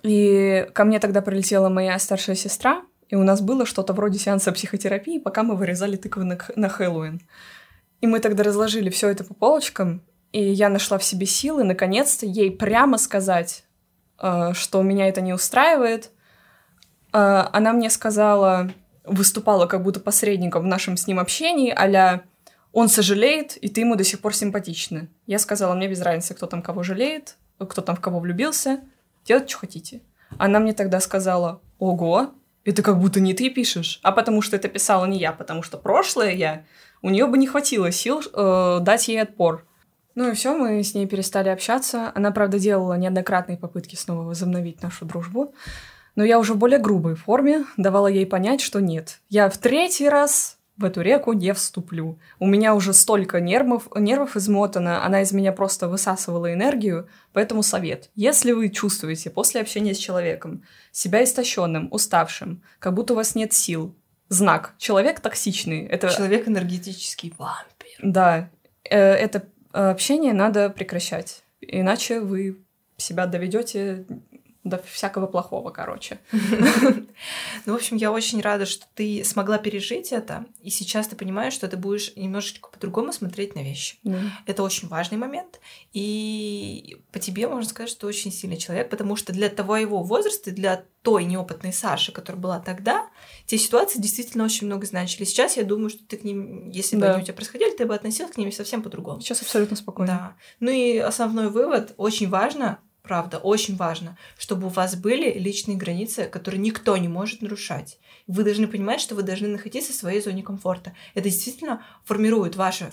[0.01, 4.51] И ко мне тогда прилетела моя старшая сестра, и у нас было что-то вроде сеанса
[4.51, 7.21] психотерапии, пока мы вырезали тыквы на, на Хэллоуин.
[8.01, 10.01] И мы тогда разложили все это по полочкам,
[10.31, 13.63] и я нашла в себе силы, наконец-то, ей прямо сказать,
[14.19, 16.09] э, что меня это не устраивает.
[17.13, 18.71] Э, она мне сказала,
[19.05, 22.23] выступала как будто посредником в нашем с ним общении, а
[22.71, 25.07] он сожалеет, и ты ему до сих пор симпатична.
[25.27, 28.81] Я сказала, мне без разницы, кто там кого жалеет, кто там в кого влюбился,
[29.25, 30.01] делать, что хотите.
[30.39, 32.31] Она мне тогда сказала, ого,
[32.65, 35.77] это как будто не ты пишешь, а потому что это писала не я, потому что
[35.77, 36.63] прошлое я,
[37.03, 39.65] у нее бы не хватило сил э, дать ей отпор.
[40.15, 42.11] Ну и все, мы с ней перестали общаться.
[42.15, 45.53] Она, правда, делала неоднократные попытки снова возобновить нашу дружбу.
[46.15, 49.19] Но я уже в более грубой форме давала ей понять, что нет.
[49.29, 52.19] Я в третий раз в эту реку не вступлю.
[52.39, 58.09] У меня уже столько нервов, нервов измотано, она из меня просто высасывала энергию, поэтому совет.
[58.15, 63.53] Если вы чувствуете после общения с человеком себя истощенным, уставшим, как будто у вас нет
[63.53, 63.95] сил,
[64.29, 64.73] знак.
[64.77, 65.85] Человек токсичный.
[65.85, 66.09] Это...
[66.09, 67.99] Человек энергетический вампир.
[68.01, 68.49] Да.
[68.89, 71.43] Э, это общение надо прекращать.
[71.61, 72.57] Иначе вы
[72.97, 74.05] себя доведете
[74.63, 76.19] до всякого плохого, короче.
[77.65, 81.53] Ну, в общем, я очень рада, что ты смогла пережить это, и сейчас ты понимаешь,
[81.53, 83.97] что ты будешь немножечко по-другому смотреть на вещи.
[84.45, 85.59] Это очень важный момент,
[85.93, 90.51] и по тебе можно сказать, что ты очень сильный человек, потому что для твоего возраста,
[90.51, 93.09] для той неопытной Саши, которая была тогда,
[93.45, 95.25] те ситуации действительно очень много значили.
[95.25, 97.93] Сейчас я думаю, что ты к ним, если бы они у тебя происходили, ты бы
[97.93, 99.21] относилась к ним совсем по-другому.
[99.21, 100.13] Сейчас абсолютно спокойно.
[100.13, 100.35] Да.
[100.59, 106.25] Ну и основной вывод, очень важно правда, очень важно, чтобы у вас были личные границы,
[106.25, 107.99] которые никто не может нарушать.
[108.27, 110.95] Вы должны понимать, что вы должны находиться в своей зоне комфорта.
[111.13, 112.85] Это действительно формирует вашу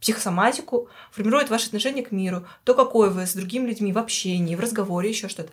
[0.00, 4.60] психосоматику, формирует ваше отношение к миру, то, какой вы с другими людьми в общении, в
[4.60, 5.52] разговоре, еще что-то.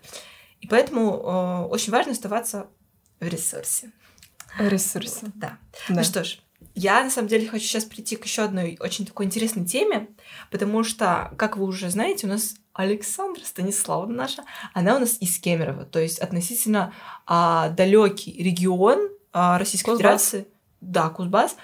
[0.62, 2.68] И поэтому э, очень важно оставаться
[3.20, 3.92] в ресурсе.
[4.58, 5.32] В ресурсе.
[5.36, 5.58] Да.
[5.90, 5.96] да.
[5.96, 6.40] Ну что ж,
[6.76, 10.10] я на самом деле хочу сейчас прийти к еще одной очень такой интересной теме,
[10.52, 15.40] потому что, как вы уже знаете, у нас Александра Станиславовна наша, она у нас из
[15.40, 16.94] Кемерово, то есть относительно
[17.26, 20.26] а, далекий регион а, Российской Кузбасс.
[20.26, 20.48] Федерации.
[20.82, 21.56] Да, Кузбасс.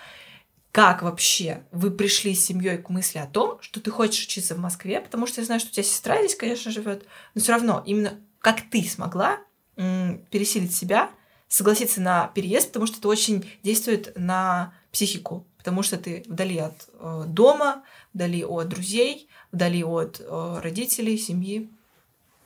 [0.72, 4.60] Как вообще вы пришли с семьей к мысли о том, что ты хочешь учиться в
[4.60, 5.02] Москве?
[5.02, 7.06] Потому что я знаю, что у тебя сестра здесь, конечно, живет,
[7.36, 9.40] но все равно именно как ты смогла
[9.76, 11.12] м, пересилить себя,
[11.50, 16.90] согласиться на переезд, потому что это очень действует на психику, потому что ты вдали от
[17.00, 17.84] э, дома,
[18.14, 21.70] вдали от друзей, вдали от э, родителей, семьи.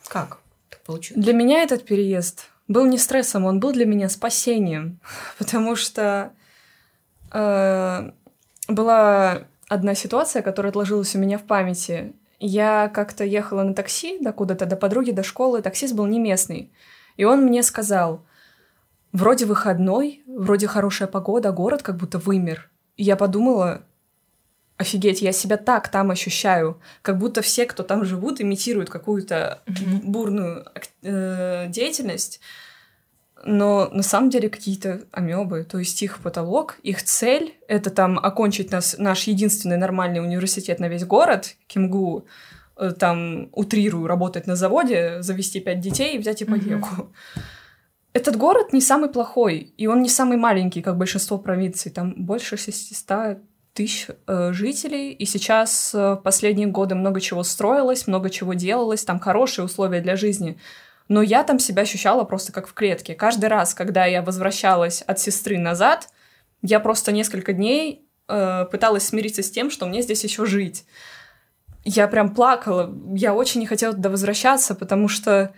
[0.07, 0.39] Как
[0.69, 1.23] так получилось?
[1.23, 4.99] Для меня этот переезд был не стрессом, он был для меня спасением,
[5.37, 6.33] потому что
[7.31, 8.11] э,
[8.67, 12.13] была одна ситуация, которая отложилась у меня в памяти.
[12.39, 15.61] Я как-то ехала на такси до куда-то, до подруги, до школы.
[15.61, 16.71] Таксист был не местный.
[17.17, 18.25] И он мне сказал,
[19.13, 22.69] вроде выходной, вроде хорошая погода, город как будто вымер.
[22.97, 23.83] И я подумала,
[24.77, 30.01] Офигеть, я себя так там ощущаю, как будто все, кто там живут, имитируют какую-то mm-hmm.
[30.03, 30.65] бурную
[31.01, 32.41] э, деятельность.
[33.45, 38.69] но на самом деле какие-то амебы, то есть их потолок, их цель— это там окончить
[38.71, 42.25] нас, наш единственный нормальный университет на весь город, Кимгу,
[42.75, 46.89] э, там, утрирую, работать на заводе, завести пять детей и взять ипотеку.
[46.89, 47.41] Mm-hmm.
[48.15, 51.91] Этот город не самый плохой, и он не самый маленький, как большинство провинций.
[51.91, 53.39] Там больше 600
[53.73, 59.19] тысяч э, жителей, и сейчас э, последние годы много чего строилось, много чего делалось, там
[59.19, 60.57] хорошие условия для жизни.
[61.09, 63.15] Но я там себя ощущала просто как в клетке.
[63.15, 66.07] Каждый раз, когда я возвращалась от сестры назад,
[66.61, 70.85] я просто несколько дней э, пыталась смириться с тем, что мне здесь еще жить.
[71.83, 72.97] Я прям плакала.
[73.13, 75.53] Я очень не хотела туда возвращаться, потому что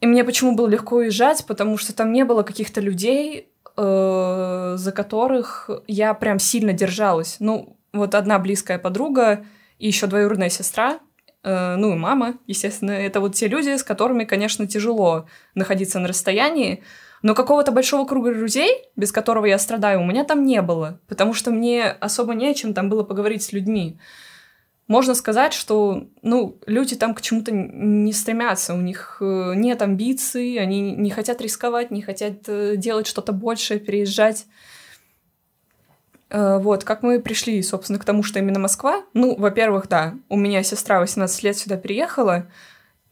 [0.00, 4.92] и мне почему было легко уезжать, потому что там не было каких-то людей, э, за
[4.92, 7.36] которых я прям сильно держалась.
[7.40, 9.44] Ну, вот одна близкая подруга
[9.78, 11.00] и еще двоюродная сестра,
[11.42, 16.08] э, ну и мама, естественно, это вот те люди, с которыми, конечно, тяжело находиться на
[16.08, 16.84] расстоянии,
[17.22, 21.34] но какого-то большого круга друзей, без которого я страдаю, у меня там не было, потому
[21.34, 23.98] что мне особо не о чем там было поговорить с людьми
[24.88, 30.58] можно сказать, что, ну, люди там к чему-то не стремятся, у них э, нет амбиций,
[30.58, 34.46] они не хотят рисковать, не хотят э, делать что-то большее, переезжать.
[36.30, 39.02] Э, вот, как мы пришли, собственно, к тому, что именно Москва.
[39.12, 42.46] Ну, во-первых, да, у меня сестра 18 лет сюда переехала,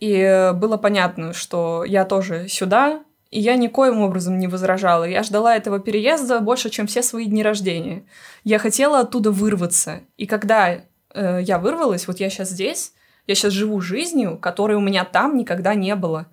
[0.00, 5.04] и было понятно, что я тоже сюда, и я никоим образом не возражала.
[5.04, 8.04] Я ждала этого переезда больше, чем все свои дни рождения.
[8.44, 10.00] Я хотела оттуда вырваться.
[10.16, 10.80] И когда
[11.16, 12.92] э, я вырвалась, вот я сейчас здесь,
[13.26, 16.26] я сейчас живу жизнью, которой у меня там никогда не было.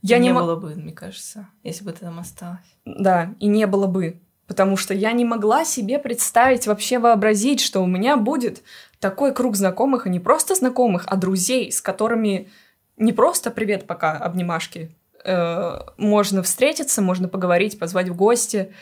[0.00, 2.76] Я не, не было бы, мне кажется, если бы ты там осталась.
[2.84, 4.20] Да, и не было бы.
[4.46, 8.62] Потому что я не могла себе представить, вообще вообразить, что у меня будет
[8.98, 12.48] такой круг знакомых, и не просто знакомых, а друзей, с которыми
[12.96, 14.96] не просто «привет, пока», обнимашки.
[15.24, 18.72] Э, можно встретиться, можно поговорить, позвать в гости, Э,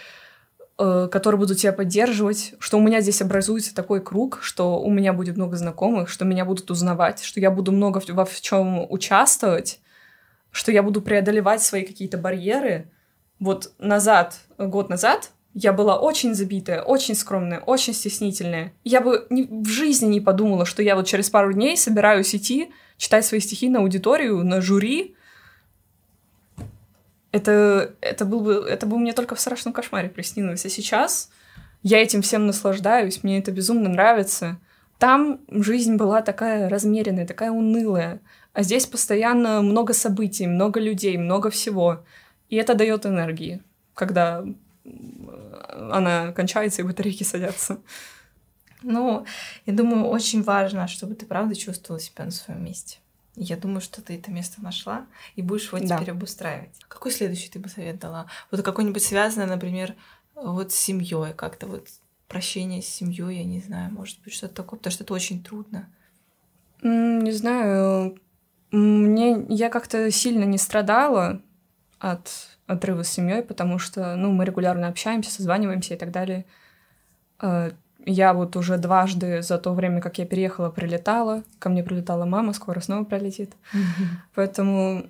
[0.76, 5.36] которые будут тебя поддерживать, что у меня здесь образуется такой круг, что у меня будет
[5.36, 9.80] много знакомых, что меня будут узнавать, что я буду много во в чем участвовать,
[10.50, 12.90] что я буду преодолевать свои какие-то барьеры.
[13.38, 18.74] Вот назад, год назад, я была очень забитая, очень скромная, очень стеснительная.
[18.84, 22.70] Я бы ни, в жизни не подумала, что я вот через пару дней собираюсь идти
[22.98, 25.15] читать свои стихи на аудиторию, на жюри,
[27.36, 30.64] это, это, был бы, это бы мне только в страшном кошмаре приснилось.
[30.64, 31.30] А сейчас
[31.82, 34.58] я этим всем наслаждаюсь, мне это безумно нравится.
[34.98, 38.20] Там жизнь была такая размеренная, такая унылая.
[38.54, 42.04] А здесь постоянно много событий, много людей, много всего.
[42.48, 43.62] И это дает энергии,
[43.92, 44.42] когда
[45.90, 47.78] она кончается и батарейки садятся.
[48.82, 49.26] Ну,
[49.66, 52.98] я думаю, очень важно, чтобы ты правда чувствовала себя на своем месте.
[53.36, 55.96] Я думаю, что ты это место нашла и будешь его да.
[55.96, 56.80] теперь обустраивать.
[56.88, 58.26] Какой следующий ты бы совет дала?
[58.50, 59.94] Вот какой-нибудь связанный, например,
[60.34, 61.88] вот с семьей, как-то вот
[62.28, 65.88] прощение с семьей, я не знаю, может быть, что-то такое, потому что это очень трудно.
[66.82, 68.18] Не знаю.
[68.70, 71.42] Мне я как-то сильно не страдала
[71.98, 76.46] от отрыва с семьей, потому что, ну, мы регулярно общаемся, созваниваемся и так далее.
[78.08, 81.42] Я вот уже дважды за то время, как я переехала, прилетала.
[81.58, 83.52] Ко мне прилетала мама, скоро снова прилетит.
[84.34, 85.06] Поэтому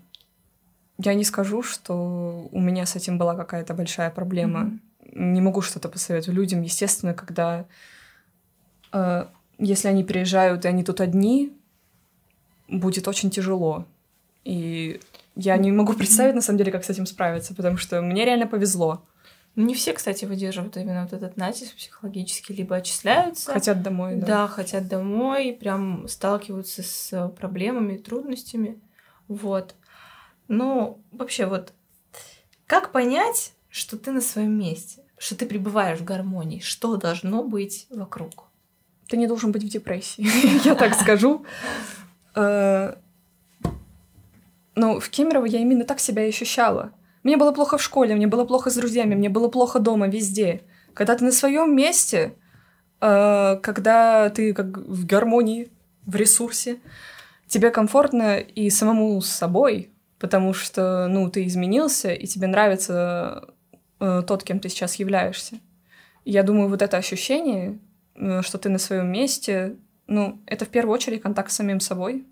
[0.99, 4.79] я не скажу, что у меня с этим была какая-то большая проблема.
[5.13, 6.63] Не могу что-то посоветовать людям.
[6.63, 7.67] Естественно, когда
[8.93, 9.27] э,
[9.59, 11.53] если они приезжают и они тут одни,
[12.69, 13.85] будет очень тяжело.
[14.45, 15.01] И
[15.35, 18.47] я не могу представить, на самом деле, как с этим справиться, потому что мне реально
[18.47, 19.03] повезло.
[19.57, 23.53] Не все, кстати, выдерживают именно вот этот натиск психологический, либо отчисляются.
[23.53, 24.27] Хотят домой, да.
[24.27, 28.79] Да, хотят домой, прям сталкиваются с проблемами, трудностями.
[29.29, 29.75] Вот.
[30.49, 31.73] Ну, вообще, вот
[32.67, 37.87] как понять, что ты на своем месте, что ты пребываешь в гармонии, что должно быть
[37.89, 38.49] вокруг?
[39.09, 40.27] Ты не должен быть в депрессии,
[40.67, 41.47] я так скажу.
[42.35, 42.95] Э,
[44.75, 46.93] ну, в Кемерово я именно так себя ощущала.
[47.27, 50.61] Мне было плохо в школе, мне было плохо с друзьями, мне было плохо дома, везде.
[50.95, 52.37] Когда ты на своем месте,
[53.01, 55.73] э, когда ты как в гармонии,
[56.05, 56.79] в ресурсе,
[57.49, 63.49] тебе комфортно и самому с собой, потому что, ну, ты изменился, и тебе нравится
[63.99, 65.59] э, тот, кем ты сейчас являешься.
[66.25, 67.81] я думаю, вот это ощущение,
[68.15, 69.75] э, что ты на своем месте,
[70.07, 72.25] ну, это в первую очередь контакт с самим собой,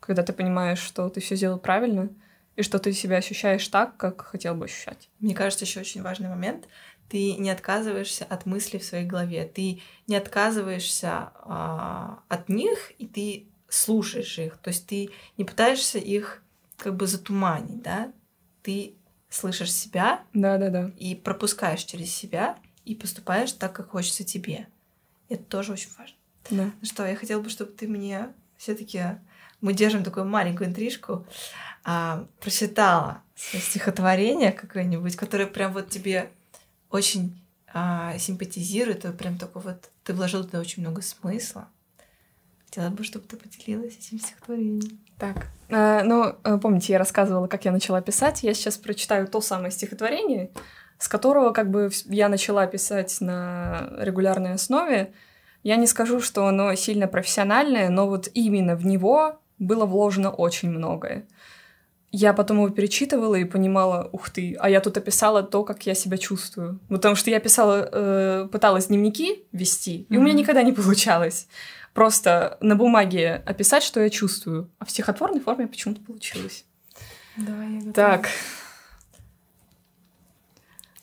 [0.00, 2.08] когда ты понимаешь, что ты все сделал правильно—
[2.56, 5.08] и что ты себя ощущаешь так, как хотел бы ощущать.
[5.20, 6.66] Мне кажется, еще очень важный момент.
[7.08, 13.06] Ты не отказываешься от мыслей в своей голове, ты не отказываешься а, от них, и
[13.06, 14.56] ты слушаешь их.
[14.58, 16.42] То есть ты не пытаешься их
[16.76, 18.12] как бы затуманить, да?
[18.62, 18.94] Ты
[19.28, 20.90] слышишь себя Да, да, да.
[20.98, 24.66] и пропускаешь через себя и поступаешь так, как хочется тебе.
[25.28, 26.16] Это тоже очень важно.
[26.50, 26.70] Да.
[26.80, 29.02] Ну что, я хотела бы, чтобы ты мне все-таки
[29.66, 31.26] мы держим такую маленькую интрижку,
[31.84, 36.30] а, прочитала стихотворение какое-нибудь, которое прям вот тебе
[36.88, 37.36] очень
[37.74, 41.68] а, симпатизирует, и прям такой вот ты вложил туда очень много смысла.
[42.64, 45.00] Хотела бы, чтобы ты поделилась этим стихотворением.
[45.18, 48.42] Так, э, ну, э, помните, я рассказывала, как я начала писать.
[48.42, 50.50] Я сейчас прочитаю то самое стихотворение,
[50.98, 55.12] с которого как бы я начала писать на регулярной основе.
[55.62, 60.70] Я не скажу, что оно сильно профессиональное, но вот именно в него было вложено очень
[60.70, 61.26] многое.
[62.12, 65.94] Я потом его перечитывала и понимала, ух ты, а я тут описала то, как я
[65.94, 66.80] себя чувствую.
[66.88, 71.48] Потому что я писала, э, пыталась дневники вести, и у меня никогда не получалось.
[71.92, 74.70] Просто на бумаге описать, что я чувствую.
[74.78, 76.64] А в стихотворной форме почему-то получилось.
[77.36, 77.92] Давай, я готова.
[77.92, 78.28] Так,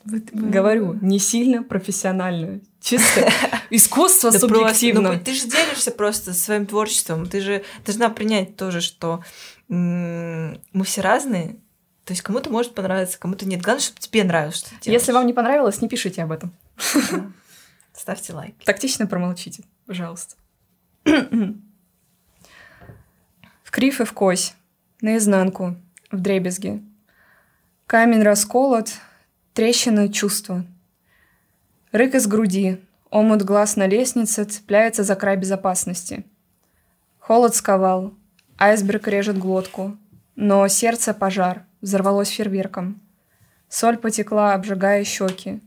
[0.06, 2.62] говорю, не сильно профессионально.
[2.84, 3.32] Чисто
[3.70, 5.14] искусство Да просто, субъективно.
[5.14, 7.28] ну, ты же делишься просто своим творчеством.
[7.30, 9.24] Ты же должна принять тоже, что
[9.70, 11.56] м, мы все разные.
[12.04, 13.62] То есть кому-то может понравиться, кому-то нет.
[13.62, 15.02] Главное, чтобы тебе нравилось, что ты делаешь.
[15.02, 16.52] Если вам не понравилось, не пишите об этом.
[17.10, 17.32] Да.
[17.94, 18.56] Ставьте лайк.
[18.66, 20.36] Тактично промолчите, пожалуйста.
[23.64, 24.54] В крив и в кось,
[25.02, 25.76] наизнанку,
[26.12, 26.84] в дребезги.
[27.88, 28.90] Камень расколот,
[29.54, 30.66] трещина чувства.
[31.94, 32.82] Рык из груди,
[33.12, 36.26] омут глаз на лестнице цепляется за край безопасности.
[37.20, 38.16] Холод сковал,
[38.58, 39.96] айсберг режет глотку,
[40.36, 43.00] но сердце пожар, взорвалось фейерверком.
[43.70, 45.62] Соль потекла, обжигая щеки.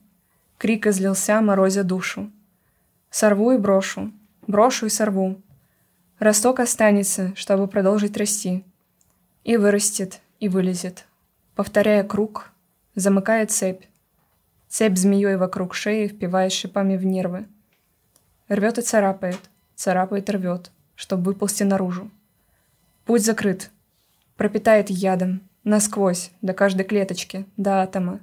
[0.59, 2.33] Крик излился, морозя душу.
[3.09, 4.11] Сорву и брошу,
[4.49, 5.41] брошу и сорву.
[6.18, 8.64] Росток останется, чтобы продолжить расти.
[9.45, 11.07] И вырастет, и вылезет.
[11.55, 12.51] Повторяя круг,
[12.97, 13.85] замыкая цепь.
[14.77, 17.47] Цепь змеей вокруг шеи, впиваясь шипами в нервы.
[18.47, 19.41] Рвет и царапает,
[19.74, 22.11] царапает и рвет, чтобы выползти наружу.
[23.07, 23.70] Путь закрыт.
[24.37, 28.20] Пропитает ядом, насквозь, до каждой клеточки, до атома.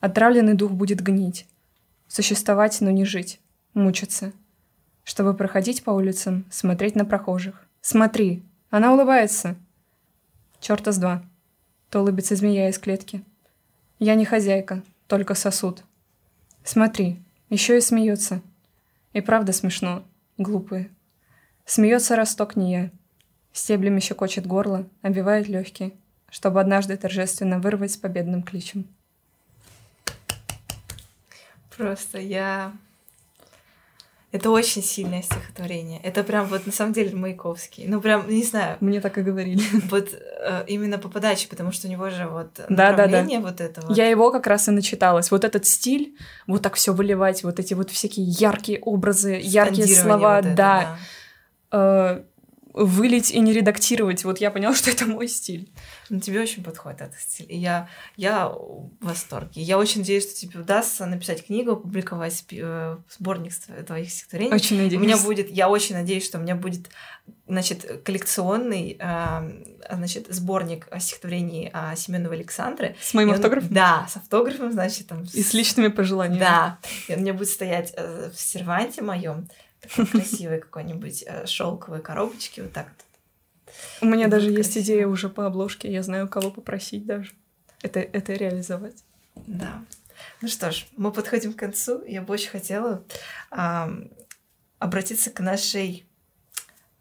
[0.00, 1.46] Отравленный дух будет гнить.
[2.08, 3.38] Существовать, но не жить.
[3.72, 4.32] Мучиться.
[5.04, 7.64] Чтобы проходить по улицам, смотреть на прохожих.
[7.80, 9.54] Смотри, она улыбается.
[10.58, 11.22] Чёрта с два.
[11.90, 13.22] То улыбится змея из клетки.
[14.00, 15.84] Я не хозяйка, только сосуд.
[16.64, 18.42] Смотри, еще и смеется.
[19.12, 20.04] И правда смешно,
[20.36, 20.90] глупые.
[21.64, 22.90] Смеется росток не я.
[23.52, 25.92] Стеблями щекочет горло, обвивает легкие,
[26.28, 28.86] чтобы однажды торжественно вырвать с победным кличем.
[31.76, 32.72] Просто я...
[34.36, 35.98] Это очень сильное стихотворение.
[36.02, 37.84] Это прям вот на самом деле Маяковский.
[37.88, 39.62] Ну прям, не знаю, Мне так и говорили.
[39.90, 43.96] вот э, именно по подаче, потому что у него же вот направление вот это вот.
[43.96, 45.30] Я его как раз и начиталась.
[45.30, 46.16] Вот этот стиль,
[46.46, 50.98] вот так все выливать, вот эти вот всякие яркие образы, яркие слова, вот это, да.
[51.72, 52.22] Э,
[52.76, 54.22] вылить и не редактировать.
[54.24, 55.72] Вот я поняла, что это мой стиль.
[56.10, 57.46] Ну, тебе очень подходит этот стиль.
[57.48, 59.62] И я, я в восторге.
[59.62, 64.54] Я очень надеюсь, что тебе удастся написать книгу, опубликовать э, сборник с тво- твоих стихотворений.
[64.54, 65.02] Очень У надеюсь.
[65.02, 66.90] меня будет, я очень надеюсь, что у меня будет,
[67.48, 72.94] значит, коллекционный, э, значит, сборник стихотворений о Семеновой Александре.
[73.00, 73.72] С моим он- автографом?
[73.72, 75.24] Да, с автографом, значит, там.
[75.32, 76.40] И с личными пожеланиями.
[76.40, 76.78] Да.
[77.08, 79.48] И он мне будет стоять э, в серванте моем,
[79.80, 83.04] такой красивой какой-нибудь шелковой коробочке, вот так вот.
[84.00, 85.92] У меня даже есть идея уже по обложке.
[85.92, 87.32] Я знаю, кого попросить даже.
[87.82, 89.04] Это, это реализовать.
[89.34, 89.84] Да.
[90.40, 92.02] Ну что ж, мы подходим к концу.
[92.06, 93.04] Я бы очень хотела
[94.78, 96.06] обратиться к нашей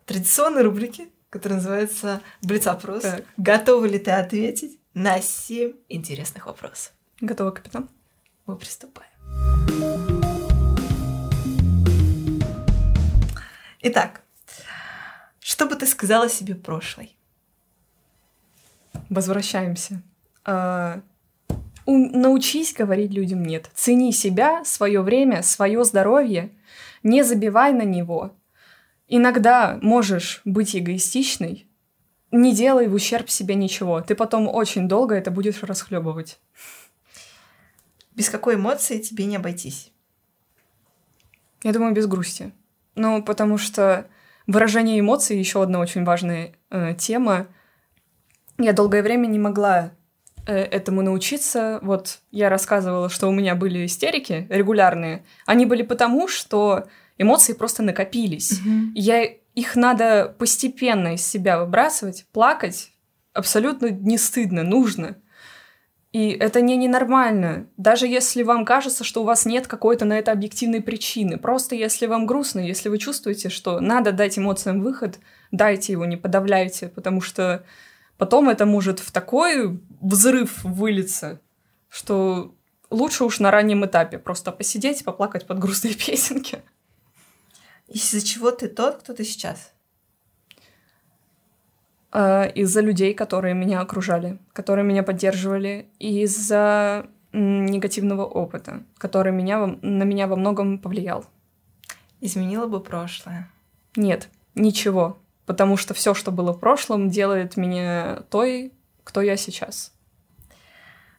[0.05, 3.03] традиционной рубрике, которая называется «Блиц-опрос».
[3.03, 3.25] Так.
[3.37, 6.93] Готова ли ты ответить на семь интересных вопросов?
[7.21, 7.89] Готова, капитан?
[8.45, 9.09] Мы приступаем.
[13.87, 14.23] Итак,
[15.39, 17.15] что бы ты сказала себе прошлой?
[19.11, 20.01] Возвращаемся.
[20.43, 21.03] А,
[21.85, 23.69] научись говорить людям нет.
[23.75, 26.49] Цени себя, свое время, свое здоровье.
[27.03, 28.35] Не забивай на него.
[29.07, 31.67] Иногда можешь быть эгоистичной.
[32.31, 34.01] Не делай в ущерб себе ничего.
[34.01, 36.39] Ты потом очень долго это будешь расхлебывать.
[38.15, 39.91] Без какой эмоции тебе не обойтись?
[41.61, 42.51] Я думаю, без грусти.
[42.95, 44.07] Ну, потому что
[44.47, 47.47] выражение эмоций еще одна очень важная э, тема.
[48.57, 49.91] Я долгое время не могла
[50.45, 51.79] э, этому научиться.
[51.81, 55.25] Вот я рассказывала, что у меня были истерики регулярные.
[55.45, 56.87] Они были потому, что
[57.17, 58.59] эмоции просто накопились.
[58.95, 62.91] И Я, их надо постепенно из себя выбрасывать, плакать.
[63.33, 65.17] Абсолютно не стыдно, нужно.
[66.15, 67.67] И это не ненормально.
[67.75, 71.37] Даже если вам кажется, что у вас нет какой-то на это объективной причины.
[71.37, 75.19] Просто если вам грустно, если вы чувствуете, что надо дать эмоциям выход,
[75.51, 77.65] дайте его, не подавляйте, потому что
[78.15, 81.41] потом это может в такой взрыв вылиться,
[81.89, 82.55] что
[82.89, 86.61] лучше уж на раннем этапе просто посидеть, поплакать под грустные песенки.
[87.89, 89.73] Из-за чего ты тот, кто ты сейчас?
[92.17, 99.67] Э, из-за людей, которые меня окружали, которые меня поддерживали, и из-за негативного опыта, который меня,
[99.81, 101.25] на меня во многом повлиял.
[102.21, 103.51] Изменила бы прошлое?
[103.97, 105.17] Нет, ничего.
[105.45, 108.71] Потому что все, что было в прошлом, делает меня той,
[109.03, 109.91] кто я сейчас.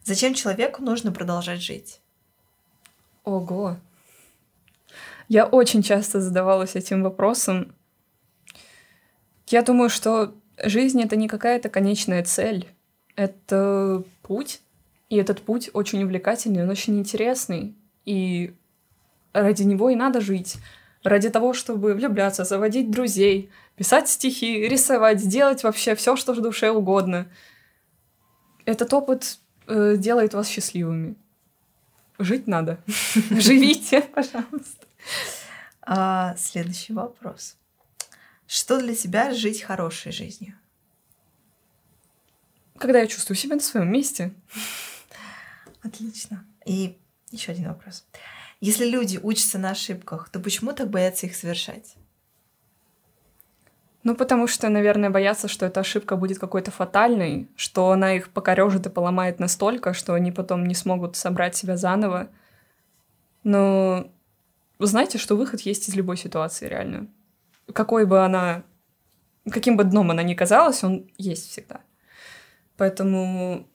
[0.03, 2.01] Зачем человеку нужно продолжать жить?
[3.22, 3.76] Ого.
[5.28, 7.74] Я очень часто задавалась этим вопросом.
[9.49, 12.67] Я думаю, что Жизнь— это не какая-то конечная цель.
[13.15, 14.61] Это путь,
[15.09, 17.75] и этот путь очень увлекательный, он очень интересный.
[18.05, 18.55] И
[19.33, 20.57] ради него и надо жить.
[21.03, 26.71] Ради того, чтобы влюбляться, заводить друзей, писать стихи, рисовать, делать вообще все, что в душе
[26.71, 27.29] угодно.
[28.65, 29.39] Этот опыт
[29.69, 31.15] э, делает вас счастливыми.
[32.19, 32.79] Жить надо.
[33.31, 34.87] Живите, пожалуйста.
[35.83, 37.57] А, следующий вопрос.
[38.47, 40.55] Что для тебя жить хорошей жизнью?
[42.78, 44.32] Когда я чувствую себя на своем месте.
[45.82, 46.44] Отлично.
[46.64, 46.99] И
[47.30, 48.05] еще один вопрос.
[48.61, 51.94] Если люди учатся на ошибках, то почему так боятся их совершать?
[54.03, 58.86] Ну, потому что, наверное, боятся, что эта ошибка будет какой-то фатальной, что она их покорежит
[58.86, 62.28] и поломает настолько, что они потом не смогут собрать себя заново.
[63.42, 64.09] Но
[64.78, 67.09] знаете, что выход есть из любой ситуации, реально
[67.73, 68.62] какой бы она,
[69.51, 71.81] каким бы дном она ни казалась, он есть всегда.
[72.77, 73.67] Поэтому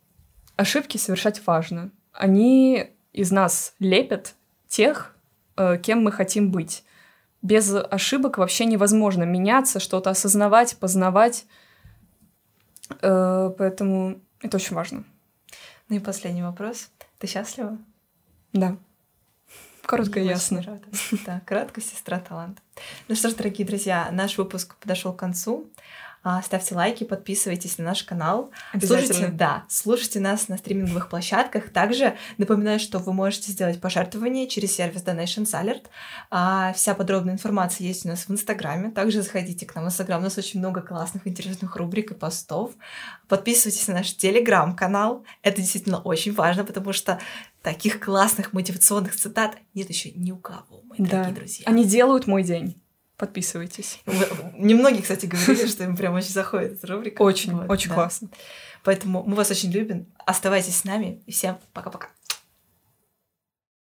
[0.55, 1.91] ошибки совершать важно.
[2.13, 4.35] Они из нас лепят
[4.67, 5.15] тех,
[5.57, 6.83] э, кем мы хотим быть.
[7.41, 11.45] Без ошибок вообще невозможно меняться, что-то осознавать, познавать.
[13.01, 15.03] Э, поэтому это очень важно.
[15.89, 16.89] Ну и последний вопрос.
[17.17, 17.77] Ты счастлива?
[18.53, 18.77] Да.
[19.91, 20.61] Коротко и ясно.
[20.61, 20.87] Рада.
[21.25, 22.61] Да, кратко сестра талант.
[23.09, 25.69] Ну что ж, дорогие друзья, наш выпуск подошел к концу.
[26.23, 28.51] А, ставьте лайки, подписывайтесь на наш канал.
[28.79, 31.71] Слушайте, да, слушайте нас на стриминговых площадках.
[31.71, 35.85] Также напоминаю, что вы можете сделать пожертвование через сервис Donations Alert.
[36.29, 38.91] А, вся подробная информация есть у нас в Инстаграме.
[38.91, 40.21] Также заходите к нам в Инстаграм.
[40.21, 42.71] У нас очень много классных, интересных рубрик и постов.
[43.27, 45.25] Подписывайтесь на наш Телеграм-канал.
[45.41, 47.19] Это действительно очень важно, потому что
[47.63, 51.09] таких классных мотивационных цитат нет еще ни у кого, мои да.
[51.09, 51.65] дорогие друзья.
[51.67, 52.80] Они делают мой день.
[53.21, 53.99] Подписывайтесь.
[54.57, 57.21] Немногие, кстати, говорили, что им прям очень заходит эта рубрика.
[57.21, 57.93] Очень, вот, очень да.
[57.93, 58.29] классно.
[58.83, 60.07] Поэтому мы вас очень любим.
[60.25, 61.21] Оставайтесь с нами.
[61.27, 62.07] И всем пока-пока.